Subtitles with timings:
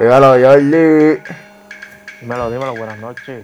[0.00, 1.20] Dímelo, Jordi.
[2.22, 3.42] Dímelo, dímelo, buenas noches.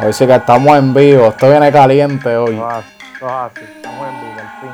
[0.00, 1.26] Hoy sí que estamos en vivo.
[1.26, 2.54] Esto viene caliente hoy.
[2.54, 2.86] Todo así,
[3.18, 3.62] todo así.
[3.64, 4.70] Estamos en vivo, al fin.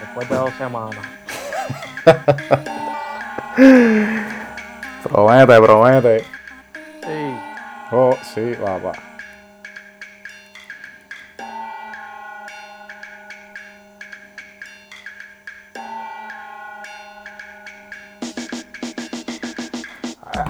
[0.00, 1.06] Después de dos semanas.
[5.02, 6.26] Promete, promete.
[7.04, 7.38] Sí.
[7.90, 8.92] Oh, sí, papá.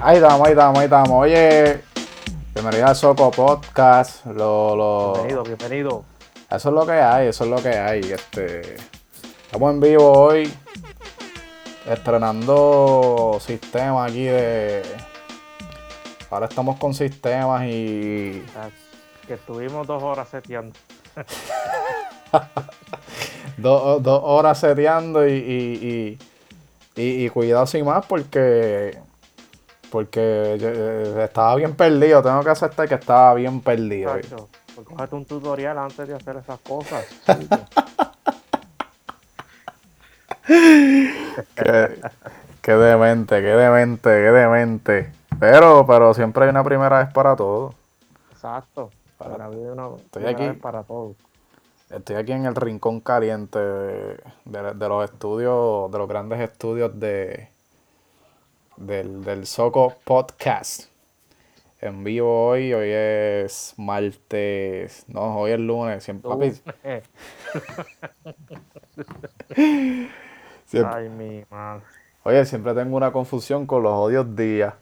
[0.05, 1.11] Ahí estamos, ahí estamos, ahí estamos.
[1.23, 1.81] Oye,
[2.55, 4.25] bienvenido al Soco Podcast.
[4.27, 5.13] Lo, lo...
[5.15, 6.05] Bienvenido, bienvenido.
[6.51, 8.01] Eso es lo que hay, eso es lo que hay.
[8.01, 8.77] Este,
[9.45, 10.53] estamos en vivo hoy,
[11.89, 14.83] estrenando sistemas aquí de.
[16.31, 18.45] Ahora estamos con sistemas y.
[19.27, 20.77] Que estuvimos dos horas seteando.
[23.59, 26.19] Dos, dos horas seteando y, y,
[26.97, 28.99] y, y- y cuidado sin más porque.
[29.93, 30.69] Porque yo,
[31.23, 32.23] estaba bien perdido.
[32.23, 34.19] Tengo que aceptar que estaba bien perdido.
[34.19, 37.05] Chacho, pues cógete un tutorial antes de hacer esas cosas.
[41.55, 42.01] Qué,
[42.61, 45.13] qué demente, qué demente, qué demente.
[45.39, 47.75] Pero, pero siempre hay una primera vez para todo.
[48.33, 48.91] Exacto.
[49.19, 50.47] Para la vida una Estoy aquí.
[50.49, 51.17] vez para todos.
[51.91, 56.99] Estoy aquí en el rincón caliente de, de- de los estudios, de los grandes estudios
[56.99, 57.49] de
[58.77, 60.91] del, del Soco Podcast.
[61.81, 66.53] En vivo hoy, hoy es martes, no, hoy es lunes, siempre, papi,
[70.67, 71.83] siempre- Ay, mi madre.
[72.25, 74.75] Oye, siempre tengo una confusión con los odios días.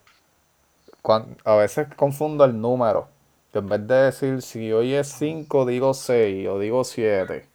[1.44, 3.09] A veces confundo el número.
[3.54, 7.47] En vez de decir si hoy es 5, digo 6 o digo 7.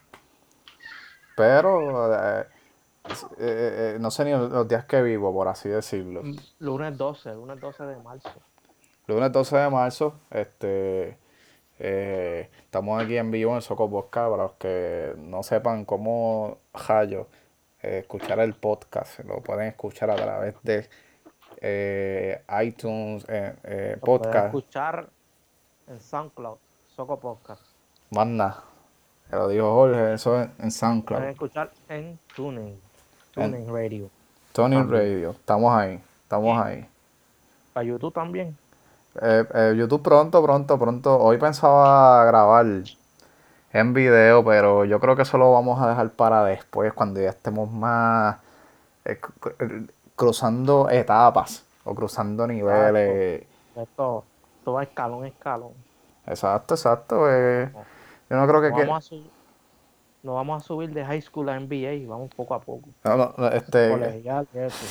[1.38, 2.46] Pero eh,
[3.38, 6.22] eh, eh, no sé ni los días que vivo, por así decirlo.
[6.60, 8.30] Lunes 12, lunes 12 de marzo.
[9.08, 11.18] Lunes 12 de marzo, este,
[11.80, 14.32] eh, estamos aquí en vivo en Soco Podcast.
[14.32, 17.28] Para los que no sepan cómo Jayo
[17.82, 20.90] escuchar el podcast, lo pueden escuchar a través de
[21.62, 25.10] eh, iTunes, eh, eh, Lo podcast, escuchar
[25.88, 27.64] en SoundCloud, Soco Podcast.
[28.12, 31.24] Ya Lo dijo Jorge, eso es en Pueden SoundCloud.
[31.24, 32.80] escuchar en Tuning,
[33.36, 34.10] Tuning Radio.
[34.54, 35.02] Tony también.
[35.02, 36.88] Radio, estamos ahí, estamos ahí.
[37.74, 38.58] Para YouTube también.
[39.22, 41.18] Eh, eh, YouTube pronto, pronto, pronto.
[41.20, 42.66] Hoy pensaba grabar
[43.74, 47.30] en video, pero yo creo que eso lo vamos a dejar para después, cuando ya
[47.30, 48.38] estemos más
[49.04, 53.44] eh, cru- cruzando etapas o cruzando niveles.
[53.76, 54.24] Esto,
[54.60, 55.74] esto va escalón escalón.
[56.26, 57.26] Exacto, exacto.
[57.30, 57.70] eh,
[58.30, 58.72] yo no creo que...
[58.72, 59.35] Que- vamos, a su-
[60.26, 62.90] no vamos a subir de high school a NBA, vamos poco a poco.
[63.04, 64.86] no, no, no, este, Colegial eso.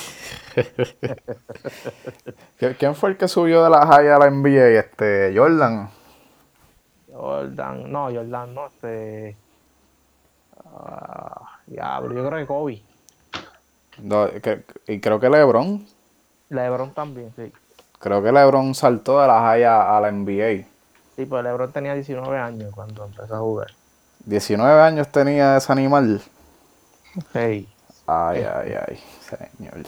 [2.60, 4.78] ¿qui- ¿Quién fue el que subió de la high a la NBA?
[4.78, 5.90] Este, Jordan.
[7.12, 9.36] Jordan, no, Jordan no, este.
[10.64, 12.82] ah, diablo, yo creo que Kobe.
[13.98, 15.84] No, que- y creo que LeBron.
[16.50, 17.52] LeBron también, sí.
[17.98, 20.66] Creo que LeBron saltó de la high a, a la NBA.
[21.16, 23.68] Sí, pues LeBron tenía 19 años cuando empezó a jugar.
[24.26, 26.22] 19 años tenía ese animal.
[27.32, 27.68] Hey.
[28.06, 29.86] Ay, ay, ay, señor.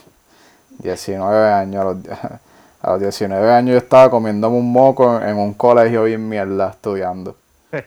[0.79, 1.81] 19 años.
[1.81, 1.97] A los,
[2.81, 6.69] a los 19 años yo estaba comiéndome un moco en, en un colegio bien mierda
[6.69, 7.35] estudiando.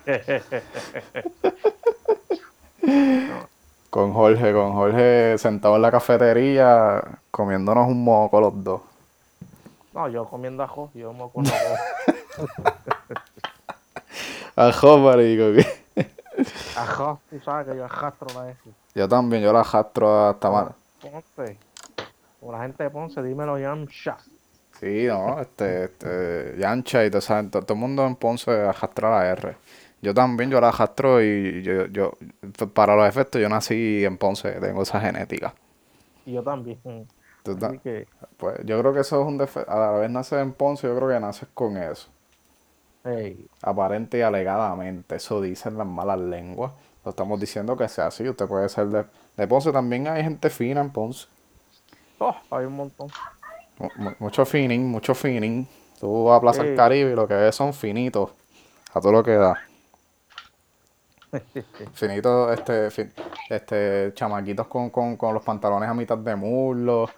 [3.90, 7.02] Con Jorge, con Jorge sentado en la cafetería
[7.32, 8.82] comiéndonos un moco los dos.
[9.92, 11.50] No, yo comiendo ajo, yo acuerdo.
[11.52, 12.46] ajo.
[14.56, 15.60] Ajo, marico.
[16.76, 18.60] Ajo, tú sabes que yo arrastro la S.
[18.94, 20.72] Yo también, yo la jastro hasta más.
[21.00, 21.58] Ponce.
[22.38, 24.16] Como la gente de Ponce, dímelo, Yamcha.
[24.78, 29.26] Sí, no, este, este, Yancha y todo, gente, todo el mundo en Ponce arrastra la
[29.28, 29.56] R.
[30.00, 32.12] Yo también, yo la arrastro y yo, yo,
[32.72, 35.54] para los efectos, yo nací en Ponce, tengo esa genética.
[36.24, 36.80] Y yo también.
[37.82, 38.06] Que,
[38.36, 40.96] pues, yo creo que eso es un defecto, a la vez naces en Ponce, yo
[40.96, 42.08] creo que naces con eso.
[43.04, 46.72] Hey, Aparente y alegadamente, eso dicen las malas lenguas.
[47.04, 49.06] Lo estamos diciendo que sea así, usted puede ser de,
[49.36, 51.26] de Ponce, también hay gente fina en Ponce.
[52.18, 53.12] oh, hay un montón.
[53.78, 55.66] Mu- mu- Mucho fining, mucho fining.
[55.98, 56.74] Tú vas a Plaza del.
[56.74, 58.30] Caribe y lo que ves son finitos.
[58.94, 59.58] A todo lo que da.
[61.92, 63.12] Finitos, este, fin-
[63.48, 67.08] este, chamaquitos con, con, con los pantalones a mitad de muslo.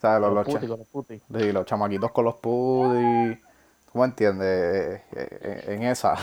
[0.00, 0.20] ¿Sabes?
[0.22, 1.22] Los, Los los cha- putis, con los putis.
[1.34, 3.38] sí, los chamaquitos con los pudis.
[3.92, 4.46] ¿Tú me entiendes?
[4.48, 6.14] Eh, eh, En esa.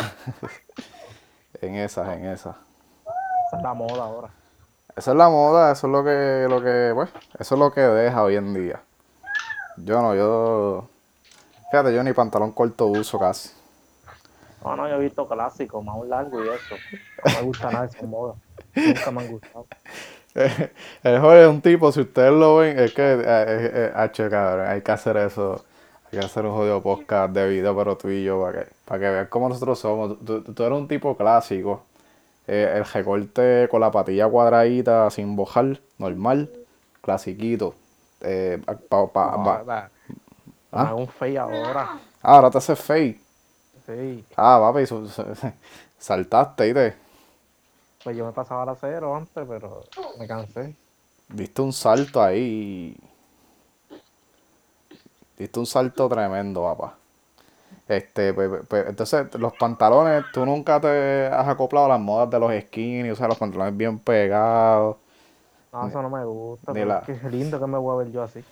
[1.61, 2.55] en esas, en esas.
[3.47, 4.29] Esa es la moda ahora.
[4.95, 7.81] Esa es la moda, eso es lo que, lo que, pues, eso es lo que
[7.81, 8.81] deja hoy en día.
[9.77, 10.87] Yo no, yo.
[11.69, 13.49] Fíjate, yo ni pantalón corto uso casi.
[14.63, 16.75] No, no, yo he visto clásicos, más un largo y eso.
[17.25, 18.35] No me gusta nada esa moda.
[18.73, 19.67] Nunca me han gustado.
[21.03, 24.29] El joven es un tipo, si ustedes lo ven, es que, eh, eh, eh, H,
[24.29, 25.63] cabrón, hay que hacer eso.
[26.11, 28.99] Hay que hacer un jodido podcast de video, pero tú y yo, para que, para
[28.99, 30.17] que vean cómo nosotros somos.
[30.23, 31.83] Tú, tú- eres un tipo clásico.
[32.47, 36.49] Eh, el recorte con la patilla cuadradita, sin bojar, normal,
[37.01, 37.73] clasiquito.
[38.21, 39.89] Eh, pa- pa- No, pa-
[40.71, 40.93] ¿Ah?
[40.93, 41.89] Un fake ahora.
[41.91, 43.19] Ah, ahora te haces fake.
[43.85, 44.25] Sí.
[44.35, 44.85] Ah, papi,
[45.99, 46.95] saltaste, ¿viste?
[48.03, 49.83] Pues yo me pasaba a la cero antes, pero
[50.19, 50.75] me cansé.
[51.29, 52.95] Diste un salto ahí.
[55.37, 56.95] Diste un salto tremendo, papá.
[57.87, 62.39] Este, pues, pues, entonces, los pantalones, tú nunca te has acoplado a las modas de
[62.39, 64.97] los skinny, o sea, los pantalones bien pegados.
[65.71, 66.73] No, eso no me gusta.
[66.73, 68.43] Ni la- que lindo que me voy a ver yo así.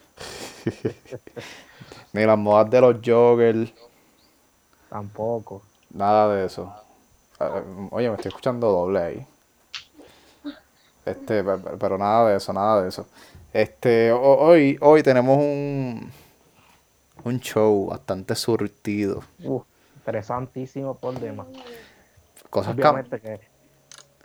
[2.13, 3.71] Ni las modas de los joggers,
[4.89, 5.62] Tampoco.
[5.89, 6.71] nada de eso.
[7.39, 9.27] Eh, Oye, me estoy escuchando doble ahí.
[11.06, 13.07] Este, pe- pe- pero nada de eso, nada de eso.
[13.51, 16.12] Este, ho- hoy, hoy tenemos un,
[17.25, 19.22] un show bastante surtido.
[19.44, 19.64] Uf,
[19.98, 21.48] interesantísimo por demás.
[22.50, 23.40] Cosas Obviamente que.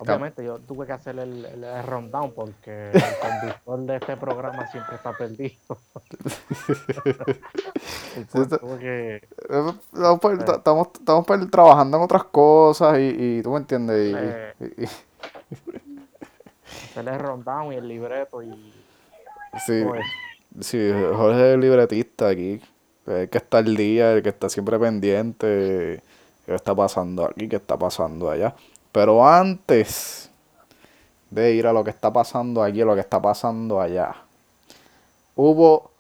[0.01, 4.65] Obviamente yo tuve que hacer el, el, el rundown porque el conductor de este programa
[4.69, 5.57] siempre está perdido.
[8.33, 8.49] Pues
[8.81, 14.13] que Estamos, ta- estamos, estamos trabajando en otras cosas y, y tú me entiendes.
[14.13, 14.55] y- Eh.
[14.77, 14.85] y-
[16.91, 18.51] hacer el rundown y el libreto y
[19.67, 19.85] sí,
[20.61, 22.61] sí, Jorge es el libretista aquí.
[23.09, 26.03] El que está al día, el que está siempre pendiente.
[26.47, 27.49] ¿Qué está pasando aquí?
[27.49, 28.55] ¿Qué está pasando allá?
[28.93, 30.31] Pero antes
[31.31, 34.15] de ir a lo que está pasando aquí, a lo que está pasando allá,
[35.37, 35.91] hubo.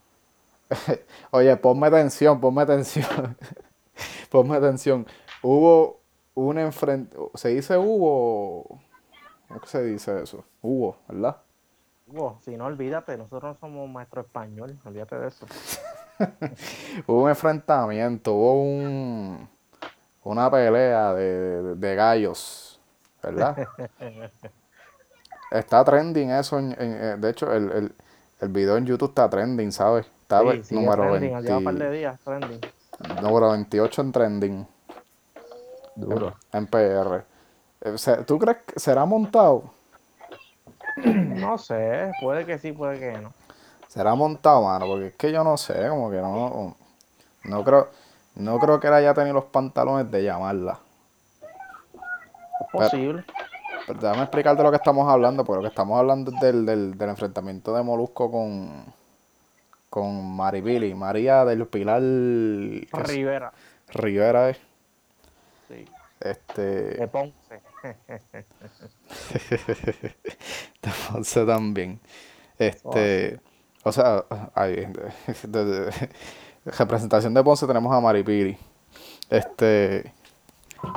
[1.30, 3.36] Oye, ponme atención, ponme atención.
[4.30, 5.06] ponme atención.
[5.42, 6.00] Hubo
[6.34, 7.30] un enfrentamiento.
[7.34, 8.80] ¿Se dice hubo?
[9.48, 10.44] ¿Cómo se dice eso?
[10.60, 11.38] Hubo, ¿verdad?
[12.06, 15.46] Hugo, si no olvídate, nosotros no somos maestro español, olvídate de eso.
[17.06, 19.48] Hubo un enfrentamiento, hubo un,
[20.24, 22.80] una pelea de, de- de gallos,
[23.22, 23.56] ¿verdad?
[25.50, 27.94] Está trending eso, en- en- eh, de hecho el, el,
[28.40, 30.06] el video en YouTube está trending, ¿sabes?
[30.22, 32.60] Está Sí, sigue número, trending, lleva un par 20 de días trending.
[33.22, 34.66] número 28 en trending,
[35.96, 36.36] Duro.
[36.52, 37.22] en PR.
[37.80, 39.70] Eh, ¿Tú crees que será montado?
[41.04, 43.32] No sé, puede que sí, puede que no.
[43.88, 46.76] Será montado, mano, porque es que yo no sé, como que no,
[47.44, 47.88] no creo,
[48.36, 50.78] no creo que él haya tenido los pantalones de llamarla.
[52.60, 53.24] Es posible.
[53.86, 56.66] Pero déjame explicar de lo que estamos hablando, porque lo que estamos hablando es del,
[56.66, 58.84] del, del enfrentamiento de Molusco con,
[59.88, 63.52] con Maripili, María del Pilar es- Rivera,
[63.88, 64.58] Rivera, es,
[65.68, 65.86] sí.
[66.20, 66.62] este,
[66.98, 67.62] De Ponce.
[70.82, 71.98] de Ponce también.
[72.58, 73.40] Este,
[73.88, 74.74] o sea, ahí,
[75.44, 76.10] de- de- de-
[76.78, 78.58] representación de Ponce tenemos a Maripili.
[79.30, 80.12] Este,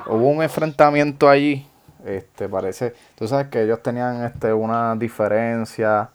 [0.07, 1.67] hubo un enfrentamiento allí,
[2.05, 6.09] este, parece, tú sabes que ellos tenían este, una diferencia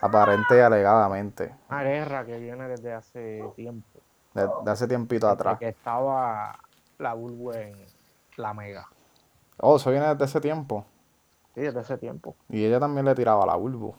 [0.00, 4.00] aparente y alegadamente, Una guerra que viene desde hace tiempo.
[4.34, 5.58] de, de hace tiempito Desde atrás.
[5.58, 6.58] que estaba
[6.98, 7.74] la Bulbo en
[8.36, 8.86] la Mega.
[9.58, 10.84] Oh, eso viene desde ese tiempo.
[11.54, 12.34] Sí, desde ese tiempo.
[12.48, 13.94] Y ella también le tiraba la bulbo.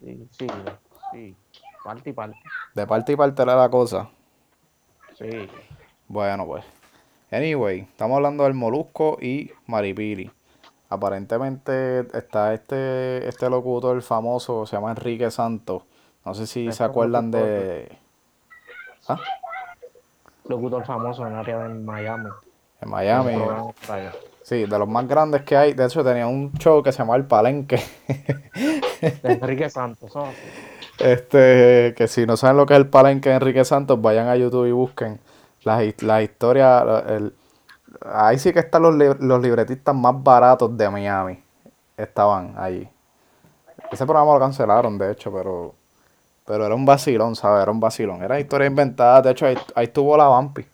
[0.00, 0.46] Sí, sí,
[1.12, 1.36] sí.
[1.84, 2.36] Parte y parte.
[2.74, 4.10] De parte y parte era la cosa.
[5.18, 5.48] Sí.
[6.08, 6.64] Bueno, pues.
[7.30, 10.30] Anyway, estamos hablando del Molusco y Maripili.
[10.88, 15.84] Aparentemente está este, este locutor famoso, se llama Enrique Santos.
[16.24, 17.48] No sé si se Este acuerdan locutor.
[17.48, 17.98] de...
[19.08, 19.20] ¿Ah?
[20.46, 22.30] Locutor famoso en el área de Miami.
[22.80, 23.34] En Miami.
[24.42, 25.74] Sí, de los más grandes que hay.
[25.74, 27.80] De hecho, tenía un show que se llamaba El Palenque.
[29.22, 30.14] De Enrique Santos.
[30.14, 30.26] ¿no?
[30.98, 34.36] Este, que si no saben lo que es el palenque de Enrique Santos, vayan a
[34.36, 35.18] YouTube y busquen
[35.62, 36.84] las las historias.
[37.08, 37.34] el-
[38.06, 41.42] ahí sí que están los, los libretistas más baratos de Miami.
[41.96, 42.88] Estaban allí.
[43.90, 45.74] Ese programa lo cancelaron, de hecho, pero
[46.46, 47.62] pero era un vacilón, ¿sabes?
[47.62, 48.22] Era un vacilón.
[48.22, 49.22] Era historia inventada.
[49.22, 50.66] De hecho, ahí, ahí estuvo la Vampi.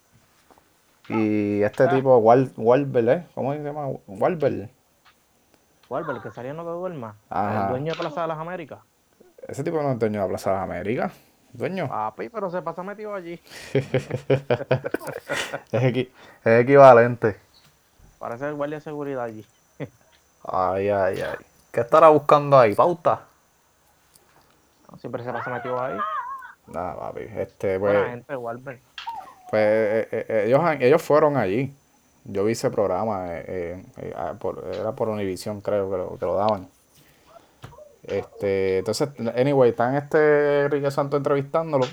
[1.08, 3.26] Y este tipo, Wal, Walbel, ¿eh?
[3.34, 3.86] ¿Cómo se llama?
[3.86, 3.98] Walbel.
[4.08, 4.70] Walber,
[5.90, 7.14] el que salía no te duerma.
[7.30, 7.64] Ajá.
[7.64, 8.80] El dueño de Plaza de las Américas.
[9.46, 11.12] Ese tipo no es dueño de la Plaza de las Américas.
[11.52, 11.88] Dueño.
[11.88, 13.40] Papi, pero se pasa metido allí.
[15.72, 16.10] Es, equi-
[16.44, 17.36] es equivalente.
[18.18, 19.44] Parece el guardia de seguridad allí.
[20.44, 21.44] Ay, ay, ay.
[21.72, 22.74] ¿Qué estará buscando ahí?
[22.74, 23.22] ¿Pauta?
[24.90, 25.98] No, siempre se pasa metido ahí.
[26.68, 27.20] Nada, papi.
[27.22, 28.80] Este, Buena pues, gente, Walter.
[29.50, 31.74] pues eh, eh, eh, ellos, ellos fueron allí.
[32.28, 36.18] Yo vi ese programa, eh, eh, eh, ah, por- era por Univision, creo que lo,
[36.18, 36.68] que lo daban.
[38.02, 41.86] Este, entonces, anyway, están este Enrique Santo entrevistándolo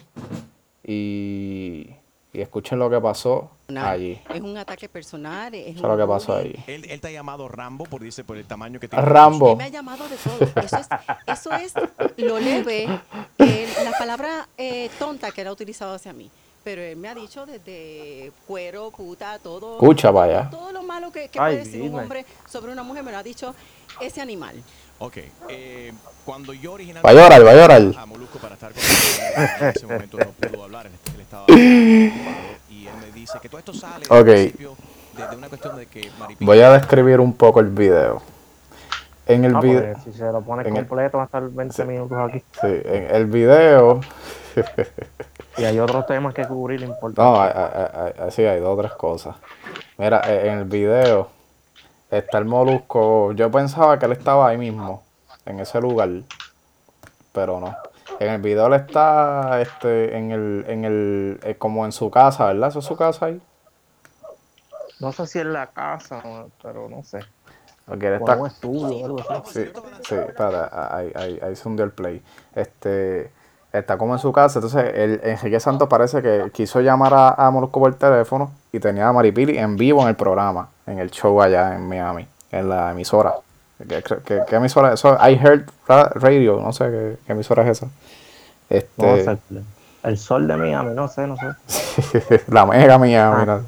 [0.84, 1.90] y,
[2.34, 4.22] y escuchen lo que pasó allí.
[4.34, 5.54] Es un ataque personal.
[5.56, 6.56] Es es lo un que pasó ahí.
[6.68, 9.04] Él, él te ha llamado Rambo por dice por el tamaño que tiene.
[9.04, 9.52] Rambo.
[9.52, 10.64] Él me ha llamado de todo.
[10.64, 10.88] Eso es,
[11.28, 11.74] eso es
[12.18, 12.88] lo leve,
[13.38, 16.30] que la palabra eh, tonta que él ha utilizado hacia mí.
[16.64, 19.74] Pero él me ha dicho desde cuero, puta, todo.
[19.74, 20.50] Escucha, vaya.
[20.50, 23.18] Todo lo malo que, que Ay, puede decir un hombre sobre una mujer me lo
[23.18, 23.54] ha dicho
[24.00, 24.56] ese animal.
[25.00, 25.18] Ok,
[25.50, 25.92] eh,
[26.24, 27.06] cuando yo originalmente...
[27.06, 27.82] Va a llorar, va a llorar.
[27.98, 31.46] A Molusco para estar con él, en ese momento no pudo hablar, él, él estaba
[31.50, 34.14] y él me dice que todo esto sale Ok.
[34.16, 34.78] al principio
[35.18, 36.46] de, de una cuestión de que Maripili...
[36.46, 38.22] Voy a describir un poco el video.
[39.26, 39.96] En el Ah, video.
[40.04, 41.84] si se lo pone en el- completo va a estar 20 Sí.
[41.84, 42.40] minutos aquí.
[42.62, 44.00] Sí, en el video.
[45.58, 47.24] Y hay otros temas que cubrir importantes.
[47.24, 49.36] No, hay, hay- hay- sí, hay dos o tres cosas.
[49.98, 51.30] Mira, eh, en el video
[52.10, 53.32] está el molusco.
[53.34, 55.04] Yo pensaba que él estaba ahí mismo,
[55.46, 56.10] en ese lugar,
[57.32, 57.76] pero no.
[58.20, 62.46] En el video él está este, en el, en el, eh, como en su casa,
[62.48, 62.70] ¿verdad?
[62.70, 63.42] ¿Eso es su casa ahí?
[65.00, 66.24] No sé si en la casa,
[66.62, 67.20] pero no sé.
[67.86, 69.66] Porque él está, un estudio o algo así.
[69.66, 69.72] Sí,
[70.08, 72.24] sí, espérate, ahí, ahí, ahí se hundió el play.
[72.56, 73.32] Este,
[73.74, 77.50] está como en su casa, entonces el Enrique Santos parece que quiso llamar a, a
[77.52, 81.42] Molusco por teléfono y tenía a Maripili en vivo en el programa, en el show
[81.42, 83.34] allá en Miami, en la emisora.
[83.88, 85.18] ¿Qué, qué- qué emisora es eso?
[85.28, 87.88] I Heard Ra- Radio, no sé qué, qué emisora es esa.
[88.70, 89.62] Este, No.
[90.04, 92.44] El sol de Miami, no sé, no sé.
[92.50, 93.36] la mega Miami.
[93.42, 93.46] Ah.
[93.46, 93.62] no,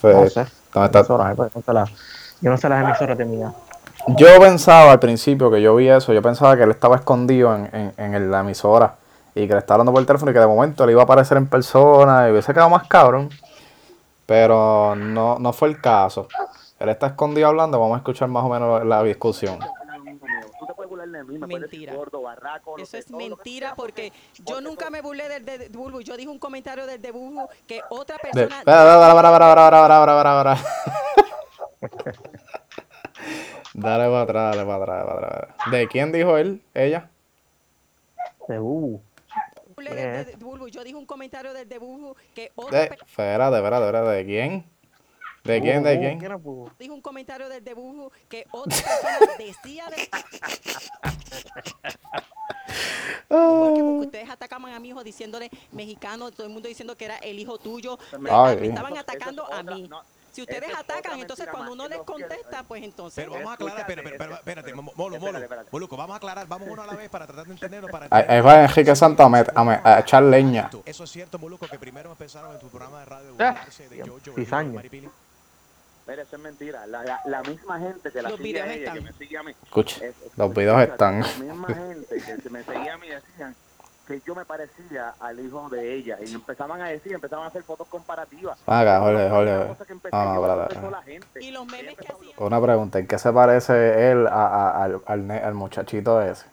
[0.00, 0.46] Pues, No sé.
[0.72, 1.34] ¿dónde está?
[1.34, 1.52] Pues,
[2.40, 3.52] yo no sé las emisoras de Miami.
[4.16, 7.68] Yo pensaba al principio que yo vi eso, yo pensaba que él estaba escondido en,
[7.72, 8.94] en, en el- la emisora
[9.38, 11.04] y que le estaba hablando por el teléfono y que de momento le iba a
[11.04, 13.30] aparecer en persona y hubiese quedado más cabrón.
[14.26, 16.26] Pero no, no fue el caso.
[16.78, 19.60] Él está escondido hablando, vamos a escuchar más o menos la discusión.
[21.46, 21.94] Mentira.
[22.78, 24.12] Eso es mentira porque
[24.44, 25.70] yo nunca me burlé del de
[26.02, 27.12] Yo dije un comentario del de
[27.66, 28.62] que otra persona.
[33.74, 35.70] Dale para atrás, dale para atrás, para atrás.
[35.70, 36.60] ¿De quién dijo él?
[36.74, 37.08] ¿Ella?
[38.48, 39.07] De Bulbu
[39.84, 40.68] del de Bulbu.
[40.68, 43.06] Yo dije un comentario del de Bulbu que otra De, persona.
[43.08, 44.10] espérate, espérate, espérate.
[44.16, 44.64] ¿De quién?
[45.44, 45.82] ¿De quién?
[45.82, 46.18] ¿De quién?
[46.78, 50.08] Dijo un comentario del de Bulbu que otra persona decía de.
[53.28, 57.16] Porque, porque ustedes atacaban a mi hijo diciéndole mexicano, todo el mundo diciendo que era
[57.18, 57.98] el hijo tuyo.
[58.18, 58.56] Me, Ay.
[58.56, 59.86] me estaban es atacando a mí.
[59.88, 60.02] no,
[60.38, 63.24] Si ustedes atacan, entonces cuando uno les contesta, pues entonces.
[63.24, 65.68] Pero vamos a aclarar, espérate, mo- Molo, Molo, Espérate, espérate.
[65.72, 67.88] Moluco, vamos a aclarar, vamos uno a la vez para tratar de entenderlo.
[67.88, 70.70] Para Ahí, ahí va Enrique Santos a, a me- a echar leña.
[70.84, 73.44] Eso es cierto, Moluco, que primero empezaron en tu programa de radio de
[74.06, 74.18] Jojo.
[76.06, 76.86] Mira, eso es mentira.
[76.86, 79.42] La, la, la misma gente que la Los sigue a ella, que me sigue a
[79.42, 79.52] mí.
[79.64, 81.20] Escucha, es- es- los videos están.
[81.20, 83.56] La misma gente que se me seguía a mí decían
[84.08, 86.16] que yo me parecía al hijo de ella.
[86.26, 88.58] Y empezaban a decir, empezaban a hacer fotos comparativas.
[91.40, 92.32] Y los memes Ella que empezó- hacían.
[92.38, 96.46] Una pregunta, ¿en qué se parece él a, a- al, al muchachito ese?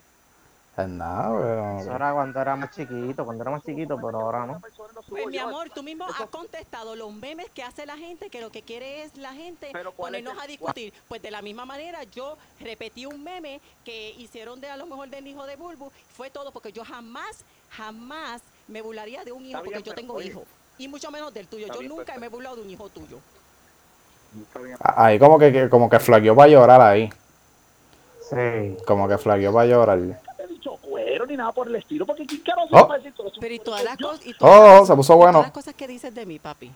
[0.78, 1.80] Nada, weón.
[1.80, 4.62] Eso era cuando era más chiquito, cuando era más chiquito, pero ahora no.
[5.08, 8.52] Pues mi amor, tú mismo has contestado los memes que hace la gente, que lo
[8.52, 10.94] que quiere es la gente Pero ¿cuál es ponernos a discutir.
[11.08, 15.08] Pues de la misma manera, yo repetí un meme que hicieron de a lo mejor
[15.10, 15.90] del hijo de Bulbu.
[16.16, 20.14] Fue todo porque yo jamás, jamás me burlaría de un hijo porque yo pero, tengo
[20.16, 20.28] oye.
[20.28, 20.44] hijo.
[20.78, 21.68] Y mucho menos del tuyo.
[21.68, 22.20] Yo bien, nunca perfecto.
[22.20, 23.20] me he burlado de un hijo tuyo.
[24.80, 27.10] Ahí como que, que- como que flaqueó para llorar ahí.
[28.30, 28.78] Sí.
[28.86, 29.98] Como que flaqueó para llorar.
[30.00, 32.88] No te he dicho cuero ni nada por el estilo, porque ¿qué carajo Oh.
[32.88, 33.38] va a decir todo eso?
[33.40, 34.26] Pero y todas las cosas.
[34.26, 35.42] y Oh, todas- se puso y todas bueno.
[35.42, 36.72] las cosas que dices de mí, papi.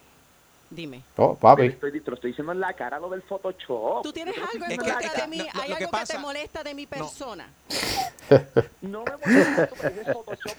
[0.72, 1.02] Dime.
[1.18, 1.66] Oh, papi.
[1.66, 4.04] estoy, te lo estoy diciendo en la cara lo del Photoshop.
[4.04, 5.38] ¿Tú tienes algo en que- contra de mí?
[5.38, 7.50] no, no, ¿Hay que algo que pasa- te molesta de mi persona?
[8.82, 10.54] No me molesta, pero es Photoshop.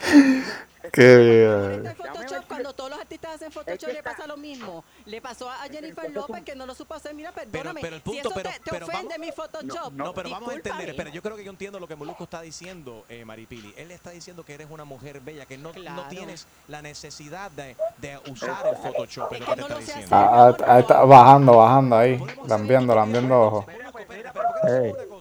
[0.82, 1.50] Qué ¿Te bien.
[1.50, 4.84] molesta el Llame a Photoshop cuando todos los artistas hacen Photoshop le pasa lo mismo?
[5.04, 7.14] Le pasó a Jennifer entonces López que no lo supo hacer.
[7.14, 7.80] Mira, perdóname.
[7.82, 10.30] pero el si punto, eso pero- te, te pero ofende vamos- mi Photoshop, No, pero
[10.30, 13.24] vamos a entender, espera, yo creo que yo entiendo lo que Molusco está diciendo, eh,
[13.24, 13.74] Maripili.
[13.76, 16.04] Él está diciendo que eres una mujer bella, que no, no Claro.
[16.08, 20.16] tienes la necesidad de, de usar el Photoshop, es que no lo está diciendo.
[20.16, 22.18] Ah, ah, ah, está bajando, bajando ahí.
[22.46, 23.64] Lambiendo, lambiendo.
[23.66, 25.20] Molusco,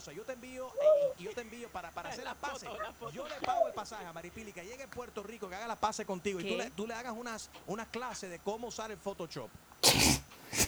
[2.10, 2.70] hacer las pases.
[3.13, 5.75] Yo le pago el pasaje a Maripili, que llegue a Puerto Rico, que haga la
[5.75, 8.98] pase contigo, y tú le, tú le hagas unas, unas clases de cómo usar el
[8.98, 9.50] Photoshop.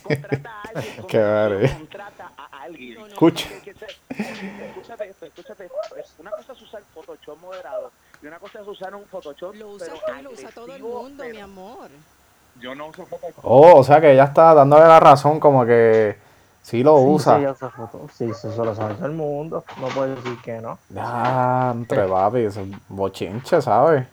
[0.04, 1.04] Contrata a alguien.
[1.08, 1.74] Qué vale.
[1.74, 2.94] Contrata a alguien.
[2.96, 3.08] No, no.
[3.08, 3.50] Escucha.
[3.50, 6.14] Que- que se- Escúchate esto, escúchate esto.
[6.20, 9.56] Una cosa es usar Photoshop moderado y una cosa es usar un Photoshop.
[9.56, 11.90] Lo usas pero tú lo usa todo el mundo, mi amor.
[12.60, 13.40] Yo no uso Photoshop.
[13.44, 16.16] Oh, o sea que ella está dándole la razón como que
[16.62, 17.56] sí lo Sí, usa.
[17.56, 18.08] Sí, foto.
[18.14, 19.64] Sí, eso lo sabe todo el mundo.
[19.80, 20.78] No puede decir que no.
[20.90, 24.08] Ya, entre papi, eso es bochinche, ¿sabes?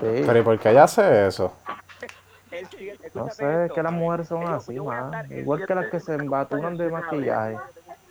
[0.00, 0.24] Sí.
[0.26, 1.56] Pero ¿y por qué ella hace eso?
[3.14, 5.30] No sé, es que las mujeres son así, más.
[5.30, 7.58] Igual que las que se embaturan de maquillaje.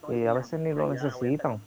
[0.09, 1.61] Y a veces ni lo necesitan.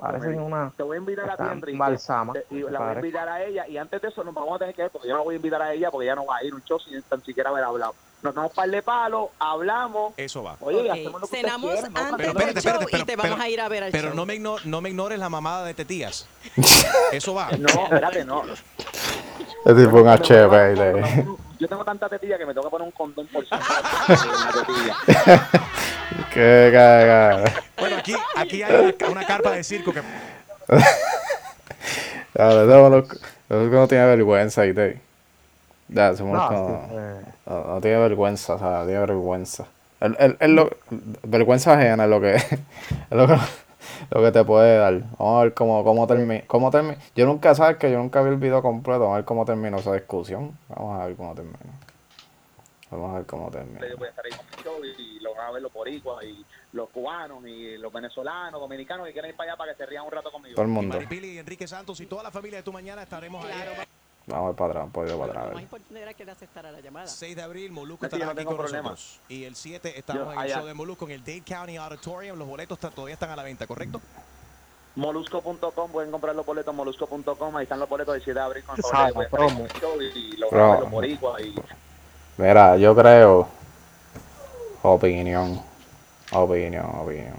[0.00, 1.78] Parecen una Te voy a invitar a ti, Enrique.
[1.78, 4.56] balsama, Te- y la voy a invitar a ella y antes de eso nos vamos
[4.56, 6.26] a tener que ver porque yo no voy a invitar a ella porque ella no
[6.26, 7.94] va a ir un show sin tan siquiera haber hablado.
[8.24, 10.14] Nos damos par de palos, hablamos.
[10.16, 10.56] Eso va.
[10.60, 12.00] Oye, Ok, hacemos lo que Cenamos quieran, ¿no?
[12.00, 13.82] antes Pero del espérate, show espérate, pero- y te vamos pero- a ir a ver
[13.84, 14.16] al Pero show.
[14.16, 16.26] no me, igno- no me ignores la mamada de tetías.
[17.12, 17.50] Eso va.
[17.58, 18.44] No, espérate, no.
[18.46, 21.58] Es tipo un HP y.
[21.60, 23.60] Yo tengo tanta tetilla que me tengo que poner un condón por tetilla.
[26.32, 27.52] Qué cagada.
[27.78, 30.00] Bueno, aquí, aquí hay una, una carpa de circo que
[32.36, 35.00] Ya, eso no, eso no tiene vergüenza, ¿viste?
[35.88, 39.66] Ya, somos No, como- sí, eh, no, no tiene vergüenza, o sea, no tiene vergüenza.
[40.00, 40.70] El, el, el lo-
[41.22, 42.58] vergüenza ajena es lo que, es
[43.10, 43.36] lo que,
[44.10, 45.00] lo que te puede dar.
[45.18, 46.42] Vamos a ver cómo, cómo termina.
[46.46, 49.00] Cómo termi- yo nunca, sabes que yo nunca vi el video completo.
[49.00, 50.56] Vamos a ver cómo terminó esa discusión.
[50.68, 51.58] Vamos a ver cómo termina.
[52.90, 53.86] Vamos a ver cómo termina.
[53.88, 56.24] Yo voy a estar ahí con mi show y lo van a ver los boricuas
[56.24, 59.86] y los cubanos y los venezolanos, dominicanos que quieren ir para allá para que se
[59.86, 60.54] rían un rato conmigo.
[60.54, 60.94] Todo el y mundo.
[60.96, 63.52] Maripili y Enrique Santos y toda la familia de tu mañana estaremos ahí.
[64.26, 65.44] Vamos para atrás, un poquito para Lo atrás.
[65.44, 65.62] a más ver.
[65.64, 67.06] importante era que él aceptara la llamada.
[67.06, 69.20] 6 de abril, Molusco estará no aquí tengo con nosotros.
[69.28, 72.38] Y el 7 estamos en el show de Molusco en el Dade County Auditorium.
[72.38, 74.00] Los boletos todavía están a la venta, ¿correcto?
[74.96, 78.76] Molusco.com, pueden comprar los boletos molusco.com, ahí están los boletos del 7 de abril con
[78.78, 81.54] y los, boricuas y
[82.36, 83.48] Mira, yo creo.
[84.82, 85.60] Opinión.
[86.32, 87.34] Opinión, opinión.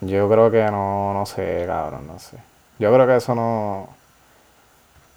[0.00, 2.36] Yo creo que no, no sé, cabrón, no sé.
[2.78, 3.88] Yo creo que eso no.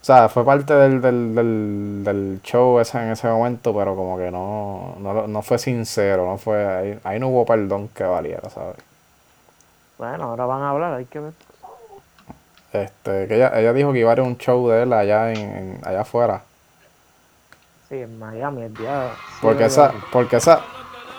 [0.02, 4.18] O sea, fue parte del, del, del, del show ese en ese momento, pero como
[4.18, 8.04] que no, no, lo- no fue sincero, no fue, ahí, ahí no hubo perdón que
[8.04, 8.78] valiera, ¿sabes?
[10.00, 11.34] Bueno, ahora van a hablar, hay que ver.
[12.74, 15.32] Este, que ella, ella dijo que iba a ir a un show de él allá
[15.34, 16.42] en, en- allá afuera.
[17.88, 19.12] Sí, en Miami el día.
[19.42, 20.62] Porque esa, porque esa,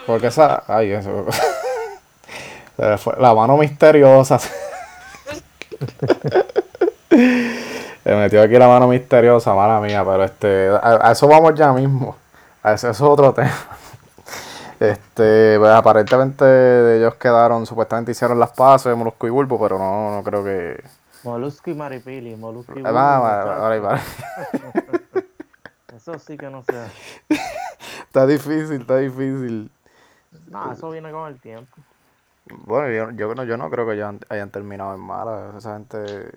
[0.06, 1.26] porque esa, ay, eso.
[2.76, 4.40] Se le fue la mano misteriosa.
[8.04, 11.72] Se metió aquí la mano misteriosa, mala mía, pero este, a, a eso vamos ya
[11.72, 12.16] mismo.
[12.62, 13.52] A eso, eso es otro tema.
[14.80, 20.16] Este, pues aparentemente ellos quedaron, supuestamente hicieron las pases de Molusco y Bulbo, pero no,
[20.16, 20.82] no creo que.
[21.22, 24.00] Molusco y Maripili, Molusco y Ah, Bulbo, va, va, va.
[25.96, 26.74] Eso sí que no sé.
[28.06, 29.70] Está difícil, está difícil.
[30.48, 31.76] No, eso viene con el tiempo.
[32.66, 35.52] Bueno, yo, yo, no, yo no creo que han- hayan terminado en mala.
[35.56, 36.32] Esa gente.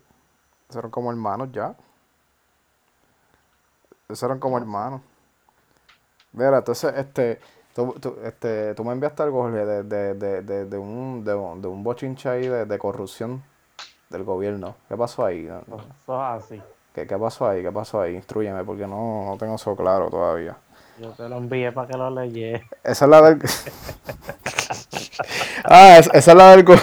[0.70, 1.76] Esos eran como hermanos ya.
[4.10, 5.02] Esos eran como hermanos.
[6.34, 7.40] Mira, entonces, este.
[7.74, 11.32] Tú, tú- este, tú me enviaste algo, Jorge, de, de, de, de, de un, de,
[11.34, 13.44] de un bochinche ahí de, de corrupción
[14.10, 14.76] del gobierno.
[14.88, 15.46] ¿Qué pasó ahí?
[15.48, 16.62] Eso es así.
[16.94, 17.62] ¿Qué, qué pasó ahí?
[17.62, 18.16] ¿Qué pasó ahí?
[18.16, 20.56] Instrúyeme, porque no, no tengo eso claro todavía.
[20.98, 22.62] Yo te lo envié para que lo leyes.
[22.82, 23.42] Esa es la del.
[25.66, 26.66] ah, es- esa es la del.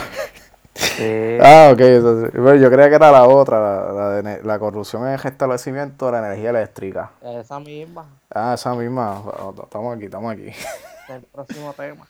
[1.02, 1.38] Sí.
[1.42, 2.32] Ah, ok.
[2.34, 6.06] Bueno, yo creía que era la otra, la, la, de la corrupción en el restablecimiento
[6.06, 7.10] de la energía eléctrica.
[7.22, 8.06] Esa misma.
[8.32, 9.22] Ah, esa misma.
[9.62, 10.46] Estamos aquí, estamos aquí.
[11.08, 12.06] El próximo tema.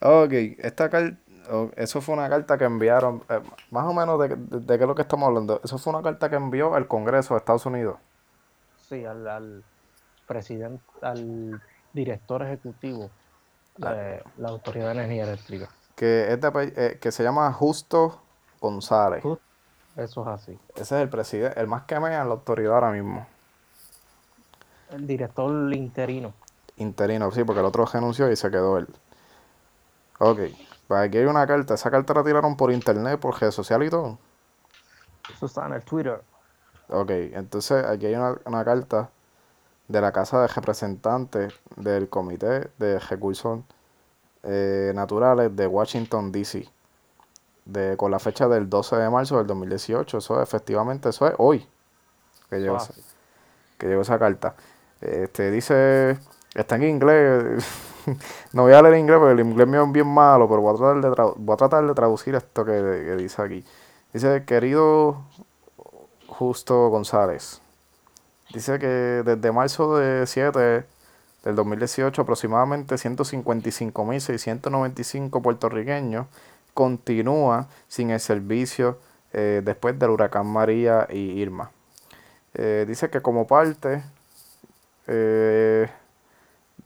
[0.00, 1.16] Ok, esta carta,
[1.76, 4.88] eso fue una carta que enviaron, eh, más o menos de, de- de qué es
[4.88, 5.60] lo que estamos hablando.
[5.62, 7.96] Eso fue una carta que envió el Congreso de Estados Unidos.
[8.88, 9.64] Sí, al, al
[10.26, 11.60] presidente, al
[11.92, 13.10] director ejecutivo
[13.76, 15.68] de la Autoridad de Energía Eléctrica.
[15.96, 18.20] Que, es de eh, que se llama Justo
[18.60, 19.22] González.
[19.22, 19.38] Ju-
[19.96, 20.58] Eso es así.
[20.74, 23.26] Ese es el presidente, el más que mea en la autoridad ahora mismo.
[24.90, 26.32] El director interino.
[26.76, 28.88] Interino, sí, porque el otro renunció y se quedó él.
[30.18, 30.40] Ok,
[30.88, 31.74] pues aquí hay una carta.
[31.74, 34.18] Esa carta la tiraron por internet, por redes sociales y todo.
[35.32, 36.22] Eso está en el Twitter.
[36.88, 39.10] Ok, entonces aquí hay una, una carta
[39.88, 43.60] de la Casa de Representantes del Comité de Recursos
[44.44, 46.68] eh, Naturales de Washington, D.C.
[47.64, 50.18] De, con la fecha del 12 de marzo del 2018.
[50.18, 51.66] Eso efectivamente, eso es hoy
[52.50, 52.82] que llegó, Ah.
[52.82, 52.94] esa,
[53.78, 54.54] que llegó esa carta.
[55.00, 56.18] Este, dice,
[56.54, 57.64] está en inglés.
[58.52, 60.78] no voy a leer inglés porque el inglés mío es bien malo, pero voy a
[60.78, 63.64] tratar de, voy a tratar de traducir esto que, que dice aquí.
[64.12, 65.22] Dice, querido
[66.28, 67.60] Justo González.
[68.52, 70.84] Dice que desde marzo de 7
[71.44, 76.26] del 2018, aproximadamente 155.695 puertorriqueños
[76.72, 78.98] continúa sin el servicio
[79.32, 81.70] eh, después del huracán María y Irma.
[82.54, 84.02] Eh, dice que como parte
[85.06, 85.88] eh,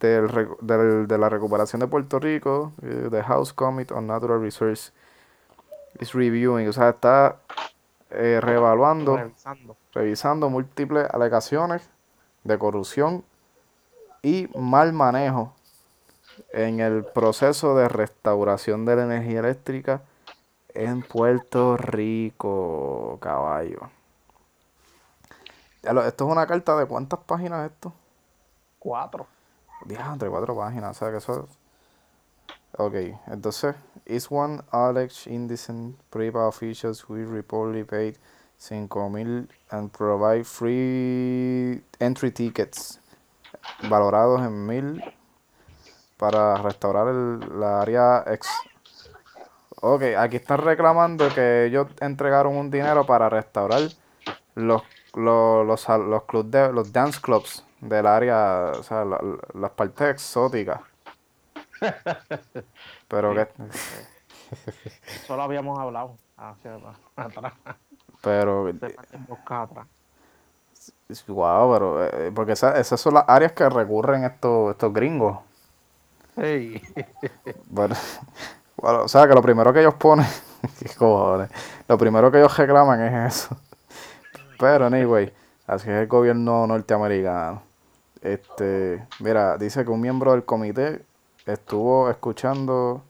[0.01, 4.95] del, de la recuperación de Puerto Rico, the House Committee on Natural Resources
[6.01, 7.37] is reviewing, o sea, está
[8.11, 9.77] reevaluando Revisando.
[9.93, 11.89] revisando múltiples alegaciones
[12.45, 13.25] de corrupción
[14.23, 15.53] y mal manejo
[16.53, 20.03] en el proceso de restauración de la energía eléctrica
[20.75, 23.91] en Puerto Rico, caballo.
[25.83, 27.93] Esto es una carta de cuántas páginas esto?
[28.79, 29.27] Cuatro.
[29.85, 31.59] Diantre, cuatro páginas, o sea que eso es-
[32.77, 32.95] Ok,
[33.29, 33.75] entonces,
[34.07, 38.17] is one alleged indecent PREPA officials will reportedly paid
[38.59, 43.01] 5,000 and provide free entry tickets
[43.89, 45.05] valorados en mil
[46.17, 48.49] para restaurar el, la área ex.
[49.81, 53.83] Ok, aquí están reclamando que ellos entregaron un dinero para restaurar
[54.55, 54.83] los
[55.15, 59.71] los, los, los clubs de los dance clubs del área, o sea, la- la- las
[59.71, 60.81] partes exóticas.
[63.09, 63.49] Pero que
[65.07, 66.75] Eso lo habíamos hablado hacia
[67.17, 67.55] atrás.
[68.21, 69.87] pero atrás.
[71.29, 75.39] Wow, pero eh, porque esa- esas son las áreas que recurren estos estos gringos.
[76.37, 76.83] Ey.
[77.71, 77.95] Bueno,
[78.77, 80.27] bueno, o sea, que lo primero que ellos ponen,
[80.81, 81.51] qué cojones,
[81.89, 83.57] lo primero que ellos reclaman es eso.
[84.59, 85.33] Pero, anyway,
[85.67, 87.63] así es el gobierno norteamericano.
[88.23, 91.05] Este, mira, dice que un miembro del comité
[91.47, 93.03] estuvo escuchando